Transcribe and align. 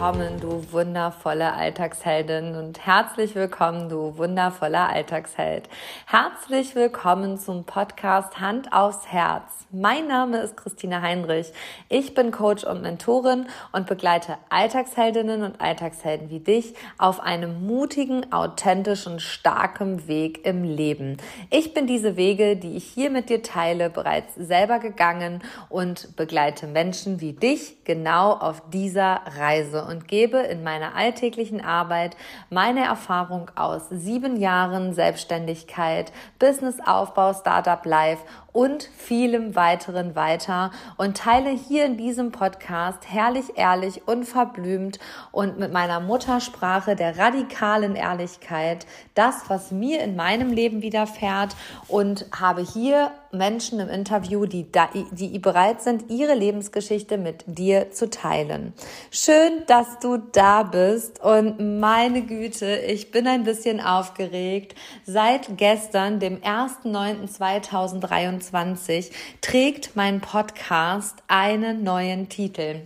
willkommen, 0.00 0.40
du 0.40 0.72
wundervolle 0.72 1.52
Alltagsheldin 1.52 2.56
und 2.56 2.86
herzlich 2.86 3.34
willkommen, 3.34 3.88
du 3.88 4.16
wundervoller 4.16 4.88
Alltagsheld. 4.88 5.68
Herzlich 6.06 6.74
willkommen 6.74 7.38
zum 7.38 7.64
Podcast 7.64 8.40
Hand 8.40 8.72
aufs 8.72 9.06
Herz. 9.06 9.60
Mein 9.72 10.08
Name 10.08 10.38
ist 10.38 10.56
Christina 10.56 11.00
Heinrich. 11.00 11.52
Ich 11.88 12.14
bin 12.14 12.32
Coach 12.32 12.64
und 12.64 12.82
Mentorin 12.82 13.46
und 13.70 13.86
begleite 13.86 14.36
Alltagsheldinnen 14.48 15.42
und 15.42 15.60
Alltagshelden 15.60 16.28
wie 16.30 16.40
dich 16.40 16.74
auf 16.98 17.20
einem 17.20 17.66
mutigen, 17.66 18.32
authentischen, 18.32 19.20
starken 19.20 20.08
Weg 20.08 20.44
im 20.44 20.64
Leben. 20.64 21.18
Ich 21.50 21.72
bin 21.72 21.86
diese 21.86 22.16
Wege, 22.16 22.56
die 22.56 22.76
ich 22.76 22.84
hier 22.84 23.10
mit 23.10 23.28
dir 23.28 23.44
teile, 23.44 23.90
bereits 23.90 24.34
selber 24.34 24.80
gegangen 24.80 25.40
und 25.68 26.16
begleite 26.16 26.66
Menschen 26.66 27.20
wie 27.20 27.34
dich 27.34 27.84
genau 27.84 28.32
auf 28.32 28.62
dieser 28.70 29.19
Reise 29.38 29.84
und 29.84 30.08
gebe 30.08 30.38
in 30.38 30.62
meiner 30.62 30.94
alltäglichen 30.94 31.60
Arbeit 31.60 32.16
meine 32.48 32.84
Erfahrung 32.84 33.50
aus 33.54 33.88
sieben 33.90 34.36
Jahren 34.36 34.94
Selbstständigkeit, 34.94 36.12
Businessaufbau, 36.38 37.32
Startup 37.32 37.84
Life 37.84 38.22
und 38.52 38.88
vielem 38.96 39.54
weiteren 39.54 40.16
weiter 40.16 40.70
und 40.96 41.16
teile 41.16 41.50
hier 41.50 41.84
in 41.84 41.96
diesem 41.96 42.32
Podcast 42.32 43.04
herrlich, 43.08 43.56
ehrlich, 43.56 44.06
unverblümt 44.06 44.98
und 45.32 45.58
mit 45.58 45.72
meiner 45.72 46.00
Muttersprache 46.00 46.96
der 46.96 47.18
radikalen 47.18 47.94
Ehrlichkeit 47.94 48.86
das, 49.14 49.48
was 49.48 49.70
mir 49.70 50.00
in 50.02 50.16
meinem 50.16 50.52
Leben 50.52 50.82
widerfährt 50.82 51.54
und 51.88 52.26
habe 52.38 52.62
hier 52.62 53.12
Menschen 53.32 53.80
im 53.80 53.88
Interview, 53.88 54.44
die, 54.46 54.70
da, 54.70 54.88
die 55.12 55.38
bereit 55.38 55.80
sind, 55.82 56.10
ihre 56.10 56.34
Lebensgeschichte 56.34 57.16
mit 57.18 57.44
dir 57.46 57.90
zu 57.92 58.10
teilen. 58.10 58.72
Schön, 59.10 59.64
dass 59.66 59.98
du 60.00 60.18
da 60.18 60.62
bist 60.62 61.22
und 61.22 61.80
meine 61.80 62.22
Güte, 62.22 62.76
ich 62.76 63.10
bin 63.10 63.26
ein 63.26 63.42
bisschen 63.44 63.80
aufgeregt. 63.80 64.74
Seit 65.04 65.56
gestern, 65.56 66.20
dem 66.20 66.40
1.9.2023, 66.40 69.10
trägt 69.40 69.96
mein 69.96 70.20
Podcast 70.20 71.16
einen 71.28 71.82
neuen 71.82 72.28
Titel. 72.28 72.82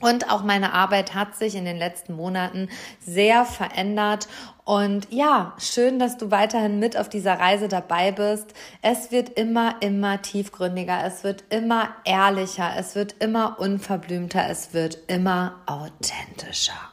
Und 0.00 0.30
auch 0.30 0.42
meine 0.42 0.72
Arbeit 0.72 1.14
hat 1.14 1.36
sich 1.36 1.54
in 1.54 1.64
den 1.64 1.76
letzten 1.76 2.14
Monaten 2.14 2.68
sehr 3.00 3.44
verändert. 3.44 4.28
Und 4.64 5.08
ja, 5.10 5.54
schön, 5.58 5.98
dass 5.98 6.16
du 6.16 6.30
weiterhin 6.30 6.78
mit 6.78 6.96
auf 6.96 7.08
dieser 7.08 7.38
Reise 7.38 7.68
dabei 7.68 8.10
bist. 8.10 8.54
Es 8.82 9.10
wird 9.10 9.30
immer, 9.30 9.76
immer 9.80 10.22
tiefgründiger. 10.22 11.04
Es 11.04 11.22
wird 11.22 11.44
immer 11.50 11.90
ehrlicher. 12.04 12.72
Es 12.76 12.94
wird 12.94 13.16
immer 13.18 13.60
unverblümter. 13.60 14.48
Es 14.48 14.72
wird 14.72 14.98
immer 15.06 15.56
authentischer. 15.66 16.90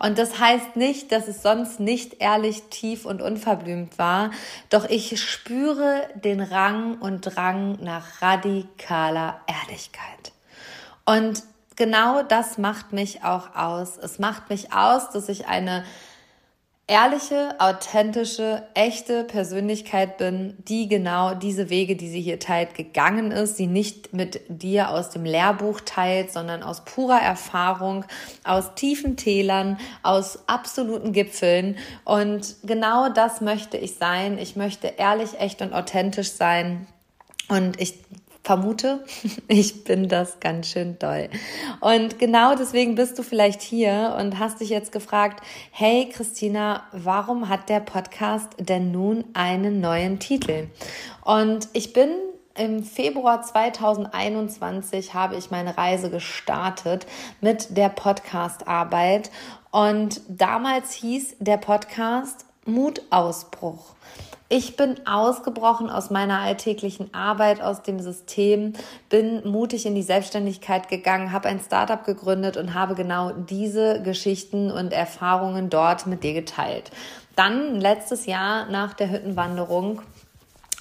Und 0.00 0.18
das 0.18 0.40
heißt 0.40 0.74
nicht, 0.74 1.12
dass 1.12 1.28
es 1.28 1.42
sonst 1.42 1.78
nicht 1.78 2.20
ehrlich, 2.20 2.64
tief 2.70 3.06
und 3.06 3.22
unverblümt 3.22 3.98
war, 3.98 4.32
doch 4.68 4.88
ich 4.88 5.20
spüre 5.20 6.08
den 6.16 6.40
Rang 6.40 6.98
und 6.98 7.20
Drang 7.20 7.78
nach 7.80 8.20
radikaler 8.20 9.40
Ehrlichkeit. 9.46 10.32
Und 11.04 11.44
genau 11.76 12.22
das 12.22 12.58
macht 12.58 12.92
mich 12.92 13.24
auch 13.24 13.54
aus. 13.54 13.96
Es 13.98 14.18
macht 14.18 14.50
mich 14.50 14.72
aus, 14.72 15.10
dass 15.10 15.28
ich 15.28 15.46
eine 15.46 15.84
ehrliche, 16.88 17.54
authentische, 17.58 18.64
echte 18.74 19.24
Persönlichkeit 19.24 20.18
bin, 20.18 20.56
die 20.68 20.88
genau 20.88 21.34
diese 21.34 21.70
Wege, 21.70 21.96
die 21.96 22.08
sie 22.08 22.20
hier 22.20 22.38
teilt, 22.38 22.74
gegangen 22.74 23.30
ist, 23.30 23.56
sie 23.56 23.66
nicht 23.66 24.12
mit 24.12 24.40
dir 24.48 24.90
aus 24.90 25.08
dem 25.10 25.24
Lehrbuch 25.24 25.80
teilt, 25.80 26.32
sondern 26.32 26.62
aus 26.62 26.84
purer 26.84 27.20
Erfahrung, 27.20 28.04
aus 28.44 28.74
tiefen 28.74 29.16
Tälern, 29.16 29.78
aus 30.02 30.40
absoluten 30.48 31.12
Gipfeln. 31.12 31.78
Und 32.04 32.56
genau 32.64 33.08
das 33.08 33.40
möchte 33.40 33.76
ich 33.76 33.94
sein. 33.94 34.36
Ich 34.36 34.56
möchte 34.56 34.88
ehrlich, 34.88 35.38
echt 35.38 35.62
und 35.62 35.72
authentisch 35.72 36.32
sein. 36.32 36.86
Und 37.48 37.80
ich 37.80 37.94
vermute, 38.42 39.04
ich 39.48 39.84
bin 39.84 40.08
das 40.08 40.40
ganz 40.40 40.68
schön 40.68 40.98
doll. 40.98 41.28
Und 41.80 42.18
genau 42.18 42.54
deswegen 42.54 42.94
bist 42.94 43.18
du 43.18 43.22
vielleicht 43.22 43.62
hier 43.62 44.16
und 44.18 44.38
hast 44.38 44.60
dich 44.60 44.68
jetzt 44.68 44.92
gefragt, 44.92 45.44
hey 45.70 46.08
Christina, 46.12 46.84
warum 46.92 47.48
hat 47.48 47.68
der 47.68 47.80
Podcast 47.80 48.50
denn 48.58 48.90
nun 48.90 49.24
einen 49.34 49.80
neuen 49.80 50.18
Titel? 50.18 50.68
Und 51.24 51.68
ich 51.72 51.92
bin 51.92 52.10
im 52.54 52.84
Februar 52.84 53.42
2021 53.42 55.14
habe 55.14 55.36
ich 55.36 55.50
meine 55.50 55.78
Reise 55.78 56.10
gestartet 56.10 57.06
mit 57.40 57.78
der 57.78 57.88
Podcast-Arbeit 57.88 59.30
und 59.70 60.20
damals 60.28 60.92
hieß 60.92 61.36
der 61.38 61.56
Podcast 61.56 62.44
Mutausbruch. 62.66 63.94
Ich 64.54 64.76
bin 64.76 65.06
ausgebrochen 65.06 65.88
aus 65.88 66.10
meiner 66.10 66.40
alltäglichen 66.40 67.14
Arbeit, 67.14 67.62
aus 67.62 67.80
dem 67.80 68.00
System, 68.00 68.74
bin 69.08 69.48
mutig 69.50 69.86
in 69.86 69.94
die 69.94 70.02
Selbstständigkeit 70.02 70.90
gegangen, 70.90 71.32
habe 71.32 71.48
ein 71.48 71.58
Startup 71.58 72.04
gegründet 72.04 72.58
und 72.58 72.74
habe 72.74 72.94
genau 72.94 73.30
diese 73.30 74.02
Geschichten 74.02 74.70
und 74.70 74.92
Erfahrungen 74.92 75.70
dort 75.70 76.06
mit 76.06 76.22
dir 76.22 76.34
geteilt. 76.34 76.90
Dann 77.34 77.80
letztes 77.80 78.26
Jahr 78.26 78.66
nach 78.66 78.92
der 78.92 79.10
Hüttenwanderung 79.10 80.02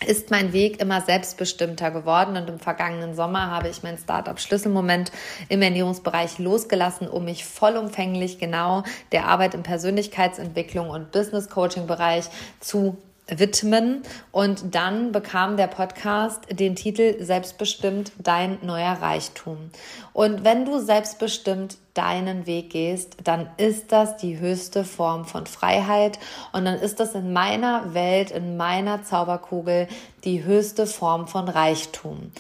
ist 0.06 0.32
mein 0.32 0.52
Weg 0.52 0.82
immer 0.82 1.00
selbstbestimmter 1.00 1.92
geworden 1.92 2.36
und 2.36 2.50
im 2.50 2.60
vergangenen 2.60 3.16
Sommer 3.16 3.50
habe 3.52 3.70
ich 3.70 3.84
mein 3.84 3.98
Startup 3.98 4.38
Schlüsselmoment 4.38 5.14
im 5.48 5.62
Ernährungsbereich 5.62 6.40
losgelassen, 6.40 7.08
um 7.08 7.24
mich 7.24 7.46
vollumfänglich 7.46 8.38
genau 8.38 8.84
der 9.14 9.28
Arbeit 9.28 9.54
im 9.54 9.64
Persönlichkeitsentwicklung 9.64 10.90
und 10.90 11.14
Business 11.14 11.50
Coaching 11.50 11.88
Bereich 11.88 12.26
zu 12.60 12.98
widmen. 13.36 14.04
Und 14.32 14.76
dann 14.76 15.12
bekam 15.12 15.58
der 15.58 15.68
Podcast 15.68 16.42
den 16.52 16.76
Titel 16.76 17.24
Selbstbestimmt 17.24 18.12
dein 18.18 18.60
neuer 18.62 18.94
Reichtum. 18.94 19.72
Und 20.14 20.44
wenn 20.44 20.66
du 20.66 20.80
selbstbestimmt 20.80 21.78
deinen 21.94 22.46
Weg 22.46 22.70
gehst, 22.70 23.18
dann 23.24 23.50
ist 23.58 23.92
das 23.92 24.18
die 24.18 24.40
höchste 24.40 24.84
Form 24.84 25.26
von 25.26 25.46
Freiheit 25.46 26.20
und 26.54 26.66
dann 26.66 26.76
ist 26.76 27.00
das 27.00 27.16
in 27.16 27.34
meiner 27.34 27.94
Welt, 27.94 28.32
in 28.32 28.56
meiner 28.56 29.04
Zauberkugel 29.04 29.88
die 30.24 30.44
höchste 30.44 30.88
Form 30.88 31.28
von 31.28 31.50
Reichtum. 31.50 32.32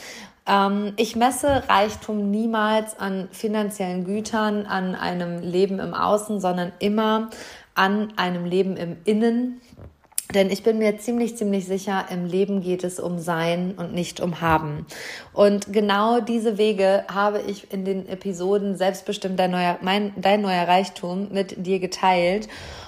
Ähm, 0.48 0.94
ich 0.98 1.16
messe 1.16 1.64
Reichtum 1.68 2.32
niemals 2.32 3.00
an 3.00 3.28
finanziellen 3.32 4.06
Gütern, 4.06 4.66
an 4.66 4.96
einem 4.96 5.42
Leben 5.42 5.80
im 5.80 5.94
Außen, 5.94 6.40
sondern 6.40 6.72
immer 6.80 7.30
an 7.74 8.14
einem 8.18 8.46
Leben 8.46 8.76
im 8.76 8.98
Innen, 9.06 9.62
denn 10.34 10.50
ich 10.50 10.64
bin 10.64 10.78
mir 10.78 10.98
ziemlich, 10.98 11.38
ziemlich 11.38 11.66
sicher, 11.66 12.06
im 12.10 12.26
Leben 12.26 12.62
geht 12.62 12.84
es 12.84 13.00
um 13.00 13.20
Sein 13.20 13.74
und 13.78 13.94
nicht 13.94 14.20
um 14.20 14.42
Haben. 14.42 14.86
Und 15.34 15.72
genau 15.74 16.20
diese 16.20 16.58
Wege 16.58 17.06
habe 17.14 17.42
ich 17.42 17.72
in 17.72 17.86
den 17.86 18.08
Episoden 18.08 18.76
Selbstbestimmt 18.76 19.40
dein 19.40 19.52
neuer, 19.52 19.78
mein, 19.82 20.14
dein 20.18 20.42
neuer 20.42 20.68
Reichtum 20.68 21.30
mit 21.32 21.66
dir 21.66 21.80
geteilt. 21.80 22.48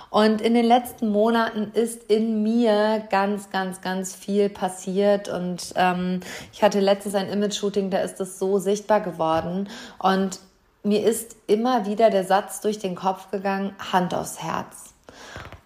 Und 0.09 0.41
in 0.41 0.53
den 0.53 0.65
letzten 0.65 1.09
Monaten 1.09 1.71
ist 1.73 2.03
in 2.03 2.43
mir 2.43 3.03
ganz, 3.09 3.49
ganz, 3.49 3.81
ganz 3.81 4.13
viel 4.15 4.47
passiert. 4.47 5.27
Und 5.27 5.73
ähm, 5.75 6.19
ich 6.53 6.61
hatte 6.61 6.79
letztens 6.79 7.15
ein 7.15 7.29
Image-Shooting, 7.29 7.89
da 7.89 7.97
ist 7.99 8.21
es 8.21 8.37
so 8.37 8.59
sichtbar 8.59 9.01
geworden. 9.01 9.69
Und 9.97 10.39
mir 10.83 11.03
ist 11.03 11.35
immer 11.47 11.87
wieder 11.87 12.09
der 12.11 12.25
Satz 12.25 12.61
durch 12.61 12.77
den 12.77 12.93
Kopf 12.93 13.31
gegangen, 13.31 13.73
Hand 13.91 14.13
aufs 14.13 14.41
Herz. 14.43 14.93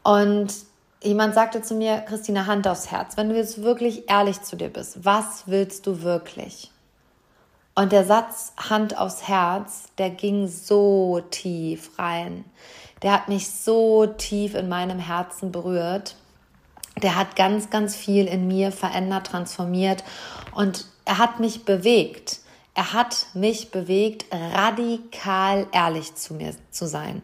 Und 0.04 0.54
Jemand 1.07 1.33
sagte 1.33 1.62
zu 1.62 1.74
mir, 1.74 2.01
Christina, 2.01 2.48
Hand 2.48 2.68
aufs 2.68 2.92
Herz, 2.92 3.15
wenn 3.15 3.30
du 3.30 3.38
jetzt 3.38 3.63
wirklich 3.63 4.09
ehrlich 4.09 4.42
zu 4.42 4.57
dir 4.57 4.68
bist, 4.68 5.06
was 5.06 5.44
willst 5.45 5.88
du 5.88 6.01
wirklich? 6.01 6.69
Und 7.75 7.94
der 7.94 8.04
Satz 8.04 8.51
Hand 8.57 8.98
aufs 8.98 9.25
Herz, 9.25 9.86
der 9.98 10.09
ging 10.09 10.50
so 10.50 11.21
tief 11.31 11.98
rein. 11.98 12.44
Der 13.04 13.13
hat 13.13 13.30
mich 13.30 13.50
so 13.50 14.06
tief 14.06 14.54
in 14.54 14.68
meinem 14.68 15.00
Herzen 15.00 15.54
berührt. 15.54 16.18
Der 17.01 17.15
hat 17.15 17.38
ganz, 17.38 17.69
ganz 17.69 17.95
viel 17.95 18.25
in 18.25 18.45
mir 18.45 18.74
verändert, 18.74 19.27
transformiert 19.27 20.04
und 20.54 20.88
er 21.06 21.19
hat 21.19 21.39
mich 21.39 21.63
bewegt. 21.63 22.42
Er 22.74 22.92
hat 22.92 23.27
mich 23.33 23.71
bewegt, 23.71 24.25
radikal 24.30 25.68
ehrlich 25.71 26.15
zu 26.15 26.33
mir 26.33 26.54
zu 26.69 26.86
sein 26.86 27.21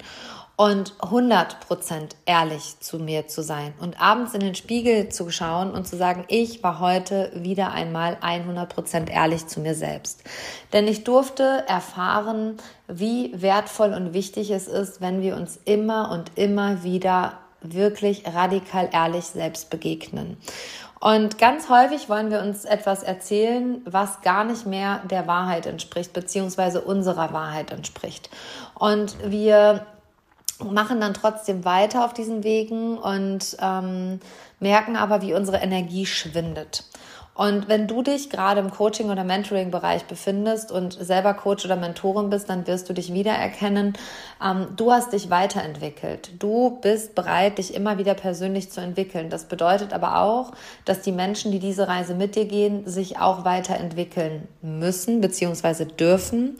und 0.55 0.93
100% 0.99 2.11
ehrlich 2.25 2.79
zu 2.79 2.99
mir 2.99 3.27
zu 3.27 3.41
sein 3.41 3.73
und 3.79 3.99
abends 3.99 4.33
in 4.33 4.41
den 4.41 4.53
Spiegel 4.53 5.09
zu 5.09 5.31
schauen 5.31 5.71
und 5.71 5.87
zu 5.87 5.97
sagen, 5.97 6.25
ich 6.27 6.61
war 6.61 6.79
heute 6.79 7.31
wieder 7.33 7.71
einmal 7.71 8.17
100% 8.21 9.09
ehrlich 9.09 9.47
zu 9.47 9.61
mir 9.61 9.73
selbst. 9.73 10.23
Denn 10.71 10.87
ich 10.87 11.03
durfte 11.03 11.63
erfahren, 11.67 12.57
wie 12.87 13.31
wertvoll 13.35 13.93
und 13.93 14.13
wichtig 14.13 14.51
es 14.51 14.67
ist, 14.67 15.01
wenn 15.01 15.21
wir 15.21 15.35
uns 15.35 15.59
immer 15.65 16.11
und 16.11 16.37
immer 16.37 16.83
wieder 16.83 17.39
wirklich 17.61 18.23
radikal 18.27 18.89
ehrlich 18.91 19.25
selbst 19.25 19.69
begegnen. 19.69 20.37
Und 20.99 21.37
ganz 21.37 21.67
häufig 21.67 22.07
wollen 22.07 22.31
wir 22.31 22.41
uns 22.41 22.63
etwas 22.63 23.03
erzählen, 23.03 23.81
was 23.85 24.21
gar 24.21 24.45
nicht 24.45 24.65
mehr 24.65 25.01
der 25.09 25.27
Wahrheit 25.27 25.65
entspricht, 25.65 26.13
beziehungsweise 26.13 26.79
unserer 26.79 27.33
Wahrheit 27.33 27.71
entspricht. 27.71 28.29
Und 28.75 29.17
wir 29.21 29.85
machen 30.71 31.01
dann 31.01 31.13
trotzdem 31.13 31.65
weiter 31.65 32.05
auf 32.05 32.13
diesen 32.13 32.43
Wegen 32.43 32.97
und 32.97 33.57
ähm, 33.59 34.19
merken 34.59 34.95
aber, 34.95 35.21
wie 35.21 35.33
unsere 35.33 35.57
Energie 35.57 36.05
schwindet. 36.05 36.85
Und 37.35 37.67
wenn 37.67 37.87
du 37.87 38.03
dich 38.03 38.29
gerade 38.29 38.59
im 38.59 38.69
Coaching- 38.69 39.09
oder 39.09 39.23
Mentoring-Bereich 39.23 40.05
befindest 40.05 40.71
und 40.71 40.93
selber 40.93 41.33
Coach 41.33 41.65
oder 41.65 41.75
Mentorin 41.75 42.29
bist, 42.29 42.47
dann 42.47 42.67
wirst 42.67 42.87
du 42.89 42.93
dich 42.93 43.11
wiedererkennen. 43.11 43.93
Ähm, 44.43 44.67
du 44.75 44.91
hast 44.91 45.13
dich 45.13 45.31
weiterentwickelt. 45.31 46.31
Du 46.37 46.77
bist 46.81 47.15
bereit, 47.15 47.57
dich 47.57 47.73
immer 47.73 47.97
wieder 47.97 48.13
persönlich 48.13 48.69
zu 48.69 48.81
entwickeln. 48.81 49.31
Das 49.31 49.45
bedeutet 49.45 49.93
aber 49.93 50.21
auch, 50.21 50.51
dass 50.85 51.01
die 51.01 51.11
Menschen, 51.11 51.51
die 51.51 51.59
diese 51.59 51.87
Reise 51.87 52.13
mit 52.13 52.35
dir 52.35 52.45
gehen, 52.45 52.87
sich 52.87 53.17
auch 53.17 53.45
weiterentwickeln 53.45 54.47
müssen 54.61 55.19
bzw. 55.19 55.85
dürfen. 55.85 56.57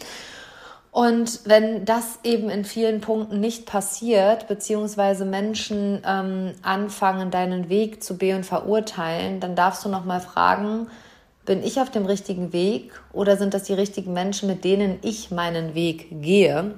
Und 0.94 1.40
wenn 1.46 1.86
das 1.86 2.20
eben 2.24 2.52
in 2.52 2.66
vielen 2.66 3.02
Punkten 3.02 3.40
nicht 3.40 3.66
passiert, 3.66 4.48
beziehungsweise 4.48 5.26
Menschen 5.26 6.04
ähm, 6.06 6.54
anfangen, 6.62 7.32
deinen 7.32 7.68
Weg 7.68 8.04
zu 8.04 8.16
be- 8.16 8.36
und 8.36 8.46
verurteilen, 8.46 9.40
dann 9.40 9.56
darfst 9.56 9.84
du 9.84 9.90
nochmal 9.90 10.22
fragen, 10.22 10.86
bin 11.46 11.64
ich 11.64 11.82
auf 11.82 11.90
dem 11.90 12.06
richtigen 12.06 12.54
Weg 12.54 12.92
oder 13.12 13.38
sind 13.38 13.56
das 13.56 13.64
die 13.64 13.74
richtigen 13.74 14.14
Menschen, 14.14 14.48
mit 14.48 14.64
denen 14.64 15.00
ich 15.02 15.32
meinen 15.32 15.74
Weg 15.74 16.10
gehe? 16.22 16.76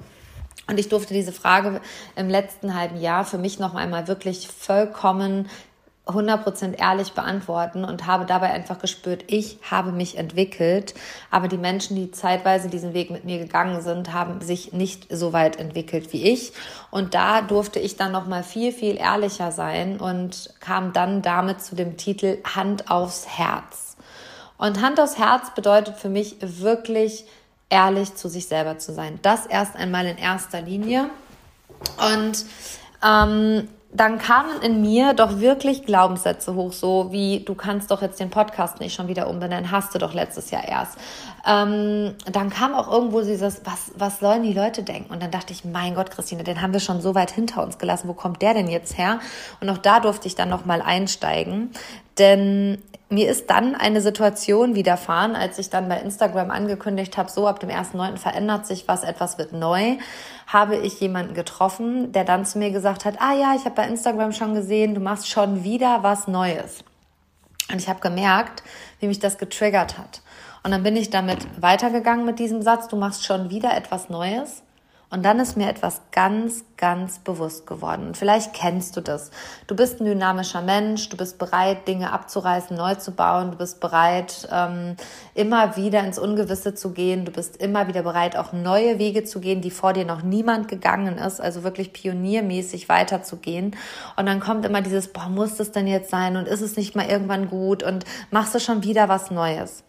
Und 0.69 0.79
ich 0.79 0.87
durfte 0.87 1.13
diese 1.13 1.33
Frage 1.33 1.81
im 2.15 2.29
letzten 2.29 2.73
halben 2.73 3.01
Jahr 3.01 3.25
für 3.25 3.37
mich 3.37 3.59
noch 3.59 3.75
einmal 3.75 4.07
wirklich 4.07 4.47
vollkommen 4.47 5.49
100% 6.05 6.77
ehrlich 6.77 7.13
beantworten 7.13 7.83
und 7.83 8.05
habe 8.05 8.25
dabei 8.25 8.51
einfach 8.51 8.77
gespürt, 8.79 9.23
ich 9.27 9.57
habe 9.69 9.91
mich 9.91 10.17
entwickelt, 10.17 10.93
aber 11.31 11.47
die 11.47 11.57
Menschen, 11.57 11.95
die 11.95 12.11
zeitweise 12.11 12.69
diesen 12.69 12.93
Weg 12.93 13.09
mit 13.09 13.25
mir 13.25 13.39
gegangen 13.39 13.81
sind, 13.81 14.13
haben 14.13 14.39
sich 14.41 14.71
nicht 14.71 15.07
so 15.09 15.33
weit 15.33 15.57
entwickelt 15.57 16.13
wie 16.13 16.23
ich 16.23 16.53
und 16.91 17.15
da 17.15 17.41
durfte 17.41 17.79
ich 17.79 17.95
dann 17.95 18.11
noch 18.11 18.27
mal 18.27 18.43
viel 18.43 18.71
viel 18.71 18.97
ehrlicher 18.97 19.51
sein 19.51 19.99
und 19.99 20.53
kam 20.59 20.93
dann 20.93 21.23
damit 21.23 21.61
zu 21.61 21.75
dem 21.75 21.97
Titel 21.97 22.37
Hand 22.43 22.91
aufs 22.91 23.27
Herz. 23.27 23.97
Und 24.57 24.81
Hand 24.81 24.99
aufs 24.99 25.17
Herz 25.17 25.53
bedeutet 25.53 25.97
für 25.97 26.09
mich 26.09 26.37
wirklich 26.39 27.25
ehrlich 27.69 28.15
zu 28.15 28.29
sich 28.29 28.47
selber 28.47 28.77
zu 28.77 28.93
sein. 28.93 29.19
Das 29.21 29.45
erst 29.47 29.75
einmal 29.75 30.05
in 30.05 30.17
erster 30.17 30.61
Linie 30.61 31.09
und 31.97 32.45
ähm, 33.03 33.67
dann 33.95 34.17
kamen 34.17 34.61
in 34.61 34.81
mir 34.81 35.13
doch 35.13 35.39
wirklich 35.39 35.85
Glaubenssätze 35.85 36.53
hoch, 36.55 36.73
so 36.73 37.11
wie 37.11 37.39
du 37.39 37.55
kannst 37.55 37.91
doch 37.91 38.01
jetzt 38.01 38.19
den 38.19 38.29
Podcast 38.29 38.79
nicht 38.79 38.93
schon 38.93 39.07
wieder 39.07 39.29
umbenennen, 39.29 39.71
hast 39.71 39.95
du 39.95 39.99
doch 39.99 40.13
letztes 40.13 40.51
Jahr 40.51 40.67
erst. 40.67 40.97
Ähm, 41.47 42.15
dann 42.31 42.49
kam 42.49 42.73
auch 42.73 42.91
irgendwo 42.91 43.21
dieses, 43.21 43.61
was, 43.65 43.91
was 43.95 44.19
sollen 44.19 44.41
die 44.41 44.53
Leute 44.53 44.81
denken? 44.81 45.13
Und 45.13 45.21
dann 45.21 45.29
dachte 45.29 45.53
ich, 45.53 45.63
mein 45.63 45.93
Gott, 45.93 46.09
Christine, 46.09 46.43
den 46.43 46.61
haben 46.61 46.73
wir 46.73 46.79
schon 46.79 47.01
so 47.01 47.13
weit 47.13 47.29
hinter 47.29 47.63
uns 47.63 47.77
gelassen. 47.77 48.07
Wo 48.07 48.13
kommt 48.13 48.41
der 48.41 48.55
denn 48.55 48.67
jetzt 48.67 48.97
her? 48.97 49.19
Und 49.61 49.69
auch 49.69 49.77
da 49.77 49.99
durfte 49.99 50.27
ich 50.27 50.35
dann 50.35 50.49
nochmal 50.49 50.81
einsteigen, 50.81 51.69
denn 52.17 52.81
mir 53.09 53.29
ist 53.29 53.49
dann 53.51 53.75
eine 53.75 54.01
Situation 54.01 54.73
widerfahren, 54.73 55.35
als 55.35 55.59
ich 55.59 55.69
dann 55.69 55.87
bei 55.87 55.99
Instagram 55.99 56.49
angekündigt 56.49 57.17
habe, 57.17 57.29
so 57.29 57.47
ab 57.47 57.59
dem 57.59 57.69
1.9. 57.69 58.17
verändert 58.17 58.65
sich 58.65 58.87
was, 58.87 59.03
etwas 59.03 59.37
wird 59.37 59.53
neu, 59.53 59.97
habe 60.47 60.77
ich 60.77 60.99
jemanden 60.99 61.35
getroffen, 61.35 62.11
der 62.11 62.23
dann 62.23 62.45
zu 62.45 62.57
mir 62.57 62.71
gesagt 62.71 63.05
hat, 63.05 63.21
ah 63.21 63.33
ja, 63.33 63.53
ich 63.55 63.65
habe 63.65 63.75
bei 63.75 63.87
Instagram 63.87 64.31
schon 64.31 64.55
gesehen, 64.55 64.95
du 64.95 65.01
machst 65.01 65.29
schon 65.29 65.63
wieder 65.63 66.01
was 66.01 66.27
Neues. 66.27 66.83
Und 67.71 67.79
ich 67.79 67.87
habe 67.87 67.99
gemerkt, 67.99 68.63
wie 68.99 69.07
mich 69.07 69.19
das 69.19 69.37
getriggert 69.37 69.97
hat. 69.97 70.21
Und 70.65 70.71
dann 70.71 70.81
bin 70.81 70.95
ich 70.95 71.11
damit 71.11 71.45
weitergegangen 71.61 72.25
mit 72.25 72.39
diesem 72.39 72.63
Satz, 72.63 72.87
du 72.87 72.95
machst 72.95 73.23
schon 73.23 73.51
wieder 73.51 73.77
etwas 73.77 74.09
Neues. 74.09 74.63
Und 75.11 75.23
dann 75.23 75.39
ist 75.39 75.55
mir 75.55 75.69
etwas 75.69 76.01
ganz, 76.11 76.65
ganz 76.75 77.19
bewusst 77.19 77.67
geworden. 77.67 78.07
Und 78.07 78.17
vielleicht 78.17 78.55
kennst 78.55 78.97
du 78.97 79.01
das. 79.01 79.29
Du 79.67 79.75
bist 79.75 80.01
ein 80.01 80.05
dynamischer 80.05 80.63
Mensch, 80.63 81.07
du 81.09 81.17
bist 81.17 81.37
bereit, 81.37 81.87
Dinge 81.87 82.11
abzureißen, 82.11 82.75
neu 82.75 82.95
zu 82.95 83.11
bauen, 83.11 83.51
du 83.51 83.57
bist 83.57 83.79
bereit, 83.79 84.49
ähm, 84.51 84.95
immer 85.35 85.77
wieder 85.77 86.03
ins 86.03 86.17
Ungewisse 86.17 86.73
zu 86.73 86.93
gehen, 86.93 87.25
du 87.25 87.31
bist 87.31 87.57
immer 87.57 87.87
wieder 87.87 88.01
bereit, 88.01 88.35
auch 88.35 88.51
neue 88.51 88.97
Wege 88.97 89.23
zu 89.23 89.39
gehen, 89.39 89.61
die 89.61 89.69
vor 89.69 89.93
dir 89.93 90.05
noch 90.05 90.23
niemand 90.23 90.67
gegangen 90.67 91.19
ist, 91.19 91.39
also 91.39 91.61
wirklich 91.61 91.93
pioniermäßig 91.93 92.89
weiterzugehen. 92.89 93.75
Und 94.15 94.25
dann 94.25 94.39
kommt 94.39 94.65
immer 94.65 94.81
dieses, 94.81 95.13
boah, 95.13 95.29
muss 95.29 95.57
das 95.57 95.71
denn 95.71 95.85
jetzt 95.85 96.09
sein 96.09 96.35
und 96.37 96.47
ist 96.47 96.61
es 96.61 96.75
nicht 96.75 96.95
mal 96.95 97.05
irgendwann 97.05 97.49
gut 97.49 97.83
und 97.83 98.03
machst 98.31 98.55
du 98.55 98.59
schon 98.59 98.81
wieder 98.81 99.07
was 99.09 99.29
Neues? 99.29 99.83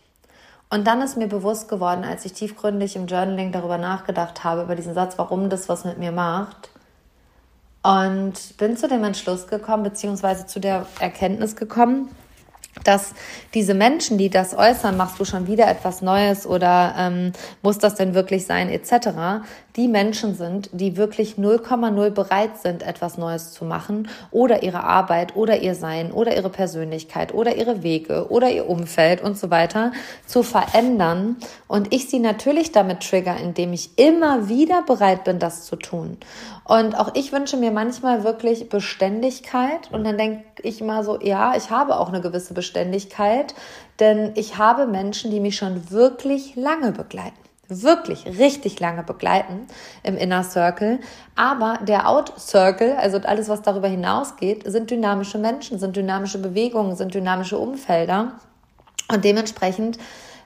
Und 0.68 0.86
dann 0.86 1.00
ist 1.00 1.16
mir 1.16 1.28
bewusst 1.28 1.68
geworden, 1.68 2.04
als 2.04 2.24
ich 2.24 2.32
tiefgründig 2.32 2.96
im 2.96 3.06
Journaling 3.06 3.52
darüber 3.52 3.78
nachgedacht 3.78 4.42
habe, 4.42 4.62
über 4.62 4.74
diesen 4.74 4.94
Satz, 4.94 5.16
warum 5.16 5.48
das 5.48 5.68
was 5.68 5.84
mit 5.84 5.98
mir 5.98 6.12
macht. 6.12 6.70
Und 7.82 8.56
bin 8.58 8.76
zu 8.76 8.88
dem 8.88 9.04
Entschluss 9.04 9.46
gekommen, 9.46 9.84
beziehungsweise 9.84 10.46
zu 10.46 10.58
der 10.58 10.86
Erkenntnis 10.98 11.54
gekommen, 11.54 12.08
dass 12.84 13.14
diese 13.54 13.74
Menschen, 13.74 14.18
die 14.18 14.28
das 14.28 14.56
äußern, 14.56 14.96
machst 14.96 15.18
du 15.20 15.24
schon 15.24 15.46
wieder 15.46 15.68
etwas 15.68 16.02
Neues 16.02 16.46
oder 16.46 16.94
ähm, 16.98 17.32
muss 17.62 17.78
das 17.78 17.94
denn 17.94 18.14
wirklich 18.14 18.44
sein, 18.46 18.68
etc., 18.68 19.44
die 19.76 19.88
Menschen 19.88 20.34
sind, 20.34 20.70
die 20.72 20.96
wirklich 20.96 21.34
0,0 21.34 22.10
bereit 22.10 22.58
sind, 22.58 22.82
etwas 22.82 23.18
Neues 23.18 23.52
zu 23.52 23.64
machen 23.64 24.08
oder 24.30 24.62
ihre 24.62 24.82
Arbeit 24.84 25.36
oder 25.36 25.60
ihr 25.62 25.74
Sein 25.74 26.12
oder 26.12 26.34
ihre 26.34 26.48
Persönlichkeit 26.48 27.34
oder 27.34 27.56
ihre 27.56 27.82
Wege 27.82 28.30
oder 28.30 28.50
ihr 28.50 28.68
Umfeld 28.68 29.22
und 29.22 29.38
so 29.38 29.50
weiter 29.50 29.92
zu 30.26 30.42
verändern. 30.42 31.36
Und 31.68 31.92
ich 31.92 32.08
sie 32.08 32.18
natürlich 32.18 32.72
damit 32.72 33.00
trigger, 33.00 33.36
indem 33.36 33.72
ich 33.72 33.98
immer 33.98 34.48
wieder 34.48 34.82
bereit 34.82 35.24
bin, 35.24 35.38
das 35.38 35.66
zu 35.66 35.76
tun. 35.76 36.16
Und 36.64 36.98
auch 36.98 37.14
ich 37.14 37.32
wünsche 37.32 37.56
mir 37.56 37.70
manchmal 37.70 38.24
wirklich 38.24 38.68
Beständigkeit. 38.68 39.92
Und 39.92 40.04
dann 40.04 40.16
denke 40.18 40.44
ich 40.62 40.80
immer 40.80 41.04
so, 41.04 41.20
ja, 41.20 41.54
ich 41.56 41.70
habe 41.70 42.00
auch 42.00 42.08
eine 42.08 42.20
gewisse 42.20 42.54
Beständigkeit, 42.54 43.54
denn 44.00 44.32
ich 44.34 44.58
habe 44.58 44.86
Menschen, 44.86 45.30
die 45.30 45.40
mich 45.40 45.56
schon 45.56 45.90
wirklich 45.90 46.56
lange 46.56 46.92
begleiten 46.92 47.45
wirklich 47.68 48.26
richtig 48.38 48.78
lange 48.80 49.02
begleiten 49.02 49.66
im 50.02 50.16
Inner 50.16 50.42
Circle. 50.44 51.00
Aber 51.34 51.78
der 51.82 52.08
Out 52.08 52.32
Circle, 52.38 52.96
also 52.96 53.18
alles, 53.18 53.48
was 53.48 53.62
darüber 53.62 53.88
hinausgeht, 53.88 54.64
sind 54.70 54.90
dynamische 54.90 55.38
Menschen, 55.38 55.78
sind 55.78 55.96
dynamische 55.96 56.38
Bewegungen, 56.38 56.96
sind 56.96 57.14
dynamische 57.14 57.58
Umfelder. 57.58 58.32
Und 59.12 59.24
dementsprechend 59.24 59.98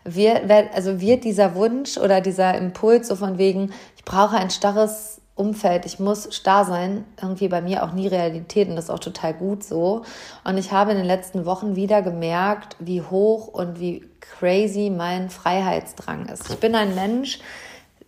wird, 0.04 0.50
also 0.74 1.00
wird 1.00 1.24
dieser 1.24 1.54
Wunsch 1.54 1.98
oder 1.98 2.20
dieser 2.20 2.56
Impuls 2.56 3.08
so 3.08 3.16
von 3.16 3.38
wegen, 3.38 3.72
ich 3.96 4.04
brauche 4.04 4.36
ein 4.36 4.50
starres 4.50 5.19
Umfeld, 5.40 5.86
ich 5.86 5.98
muss 5.98 6.34
starr 6.34 6.66
sein, 6.66 7.06
irgendwie 7.20 7.48
bei 7.48 7.62
mir 7.62 7.82
auch 7.82 7.92
nie 7.92 8.06
Realität 8.06 8.68
und 8.68 8.76
das 8.76 8.84
ist 8.84 8.90
auch 8.90 8.98
total 8.98 9.32
gut 9.32 9.64
so. 9.64 10.02
Und 10.44 10.58
ich 10.58 10.70
habe 10.70 10.92
in 10.92 10.98
den 10.98 11.06
letzten 11.06 11.46
Wochen 11.46 11.76
wieder 11.76 12.02
gemerkt, 12.02 12.76
wie 12.78 13.00
hoch 13.00 13.48
und 13.48 13.80
wie 13.80 14.04
crazy 14.20 14.92
mein 14.94 15.30
Freiheitsdrang 15.30 16.26
ist. 16.26 16.50
Ich 16.50 16.60
bin 16.60 16.74
ein 16.74 16.94
Mensch, 16.94 17.38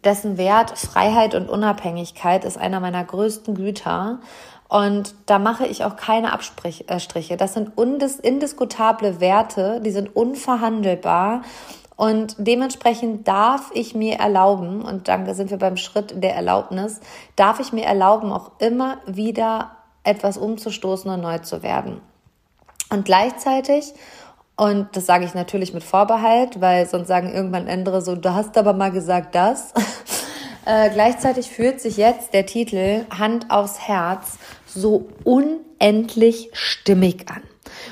dessen 0.04 0.36
Wert 0.36 0.78
Freiheit 0.78 1.34
und 1.34 1.48
Unabhängigkeit 1.48 2.44
ist 2.44 2.58
einer 2.58 2.80
meiner 2.80 3.02
größten 3.02 3.54
Güter. 3.54 4.20
Und 4.68 5.14
da 5.26 5.38
mache 5.38 5.66
ich 5.66 5.84
auch 5.84 5.96
keine 5.96 6.32
Abstriche. 6.32 7.36
Das 7.36 7.54
sind 7.54 7.72
indiskutable 7.78 9.20
Werte, 9.20 9.80
die 9.84 9.90
sind 9.90 10.14
unverhandelbar. 10.14 11.42
Und 11.96 12.36
dementsprechend 12.38 13.28
darf 13.28 13.70
ich 13.74 13.94
mir 13.94 14.16
erlauben, 14.16 14.82
und 14.82 15.08
dann 15.08 15.32
sind 15.34 15.50
wir 15.50 15.58
beim 15.58 15.76
Schritt 15.76 16.22
der 16.22 16.34
Erlaubnis, 16.34 17.00
darf 17.36 17.60
ich 17.60 17.72
mir 17.72 17.84
erlauben, 17.84 18.32
auch 18.32 18.52
immer 18.58 18.98
wieder 19.06 19.72
etwas 20.04 20.36
umzustoßen 20.36 21.10
und 21.10 21.20
neu 21.20 21.38
zu 21.38 21.62
werden. 21.62 22.00
Und 22.90 23.04
gleichzeitig, 23.04 23.92
und 24.56 24.88
das 24.92 25.06
sage 25.06 25.24
ich 25.24 25.34
natürlich 25.34 25.72
mit 25.74 25.84
Vorbehalt, 25.84 26.60
weil 26.60 26.86
sonst 26.86 27.08
sagen 27.08 27.32
irgendwann 27.32 27.68
andere 27.68 28.02
so, 28.02 28.16
du 28.16 28.34
hast 28.34 28.58
aber 28.58 28.72
mal 28.72 28.90
gesagt 28.90 29.34
das. 29.34 29.72
äh, 30.66 30.90
gleichzeitig 30.90 31.50
fühlt 31.50 31.80
sich 31.80 31.96
jetzt 31.96 32.34
der 32.34 32.46
Titel 32.46 33.06
Hand 33.16 33.50
aufs 33.50 33.80
Herz 33.80 34.38
so 34.66 35.08
unendlich 35.24 36.50
stimmig 36.52 37.30
an. 37.30 37.42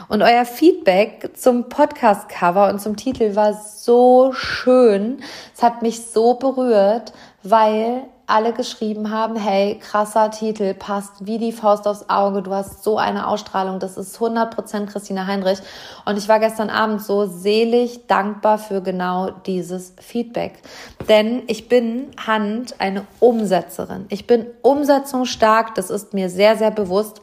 Und 0.08 0.22
euer 0.22 0.44
Feedback 0.44 1.30
zum 1.34 1.68
Podcast-Cover 1.68 2.68
und 2.68 2.80
zum 2.80 2.96
Titel 2.96 3.36
war 3.36 3.54
so 3.54 4.32
schön. 4.32 5.22
Es 5.54 5.62
hat 5.62 5.82
mich 5.82 6.06
so 6.06 6.34
berührt, 6.34 7.12
weil 7.42 8.04
alle 8.30 8.52
geschrieben 8.52 9.10
haben, 9.10 9.36
hey, 9.36 9.78
krasser 9.80 10.30
Titel, 10.30 10.72
passt 10.72 11.26
wie 11.26 11.38
die 11.38 11.52
Faust 11.52 11.86
aufs 11.86 12.08
Auge, 12.08 12.42
du 12.42 12.52
hast 12.52 12.84
so 12.84 12.96
eine 12.96 13.26
Ausstrahlung, 13.26 13.80
das 13.80 13.96
ist 13.96 14.16
100% 14.18 14.86
Christina 14.86 15.26
Heinrich. 15.26 15.58
Und 16.04 16.16
ich 16.16 16.28
war 16.28 16.38
gestern 16.38 16.70
Abend 16.70 17.02
so 17.02 17.26
selig 17.26 18.06
dankbar 18.06 18.58
für 18.58 18.82
genau 18.82 19.30
dieses 19.46 19.94
Feedback. 20.00 20.60
Denn 21.08 21.42
ich 21.48 21.68
bin 21.68 22.12
Hand 22.24 22.76
eine 22.78 23.04
Umsetzerin. 23.18 24.06
Ich 24.08 24.26
bin 24.26 24.46
umsetzungsstark, 24.62 25.74
das 25.74 25.90
ist 25.90 26.14
mir 26.14 26.30
sehr, 26.30 26.56
sehr 26.56 26.70
bewusst. 26.70 27.20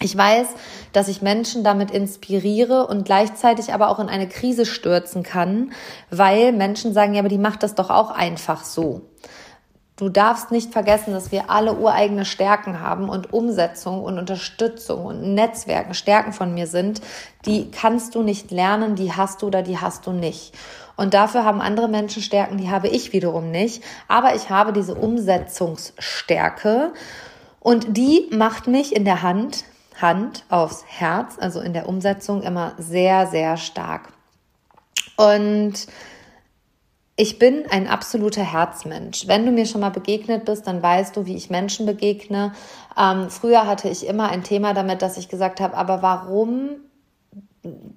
Ich 0.00 0.16
weiß, 0.16 0.48
dass 0.92 1.08
ich 1.08 1.22
Menschen 1.22 1.64
damit 1.64 1.90
inspiriere 1.90 2.86
und 2.86 3.04
gleichzeitig 3.04 3.74
aber 3.74 3.88
auch 3.88 3.98
in 3.98 4.08
eine 4.08 4.28
Krise 4.28 4.64
stürzen 4.64 5.24
kann, 5.24 5.72
weil 6.10 6.52
Menschen 6.52 6.92
sagen, 6.92 7.14
ja, 7.14 7.20
aber 7.20 7.28
die 7.28 7.38
macht 7.38 7.64
das 7.64 7.74
doch 7.74 7.90
auch 7.90 8.10
einfach 8.10 8.62
so. 8.62 9.02
Du 9.96 10.08
darfst 10.08 10.52
nicht 10.52 10.72
vergessen, 10.72 11.12
dass 11.12 11.32
wir 11.32 11.50
alle 11.50 11.74
ureigene 11.74 12.24
Stärken 12.24 12.80
haben 12.80 13.08
und 13.08 13.32
Umsetzung 13.32 14.04
und 14.04 14.16
Unterstützung 14.16 15.04
und 15.04 15.34
Netzwerken 15.34 15.92
Stärken 15.94 16.32
von 16.32 16.54
mir 16.54 16.68
sind. 16.68 17.00
Die 17.46 17.68
kannst 17.72 18.14
du 18.14 18.22
nicht 18.22 18.52
lernen, 18.52 18.94
die 18.94 19.12
hast 19.12 19.42
du 19.42 19.48
oder 19.48 19.62
die 19.62 19.78
hast 19.78 20.06
du 20.06 20.12
nicht. 20.12 20.54
Und 20.94 21.14
dafür 21.14 21.44
haben 21.44 21.60
andere 21.60 21.88
Menschen 21.88 22.22
Stärken, 22.22 22.58
die 22.58 22.70
habe 22.70 22.86
ich 22.86 23.12
wiederum 23.12 23.50
nicht. 23.50 23.82
Aber 24.06 24.36
ich 24.36 24.50
habe 24.50 24.72
diese 24.72 24.94
Umsetzungsstärke 24.94 26.92
und 27.58 27.96
die 27.96 28.28
macht 28.30 28.68
mich 28.68 28.94
in 28.94 29.04
der 29.04 29.22
Hand, 29.22 29.64
Hand 30.00 30.44
aufs 30.48 30.84
Herz, 30.86 31.36
also 31.38 31.60
in 31.60 31.72
der 31.72 31.88
Umsetzung 31.88 32.42
immer 32.42 32.74
sehr, 32.78 33.26
sehr 33.26 33.56
stark. 33.56 34.12
Und 35.16 35.86
ich 37.16 37.40
bin 37.40 37.64
ein 37.68 37.88
absoluter 37.88 38.44
Herzmensch. 38.44 39.26
Wenn 39.26 39.44
du 39.44 39.50
mir 39.50 39.66
schon 39.66 39.80
mal 39.80 39.90
begegnet 39.90 40.44
bist, 40.44 40.68
dann 40.68 40.80
weißt 40.80 41.16
du, 41.16 41.26
wie 41.26 41.36
ich 41.36 41.50
Menschen 41.50 41.84
begegne. 41.84 42.52
Ähm, 42.96 43.28
früher 43.28 43.66
hatte 43.66 43.88
ich 43.88 44.06
immer 44.06 44.28
ein 44.28 44.44
Thema 44.44 44.72
damit, 44.72 45.02
dass 45.02 45.18
ich 45.18 45.28
gesagt 45.28 45.60
habe, 45.60 45.76
aber 45.76 46.00
warum 46.00 46.76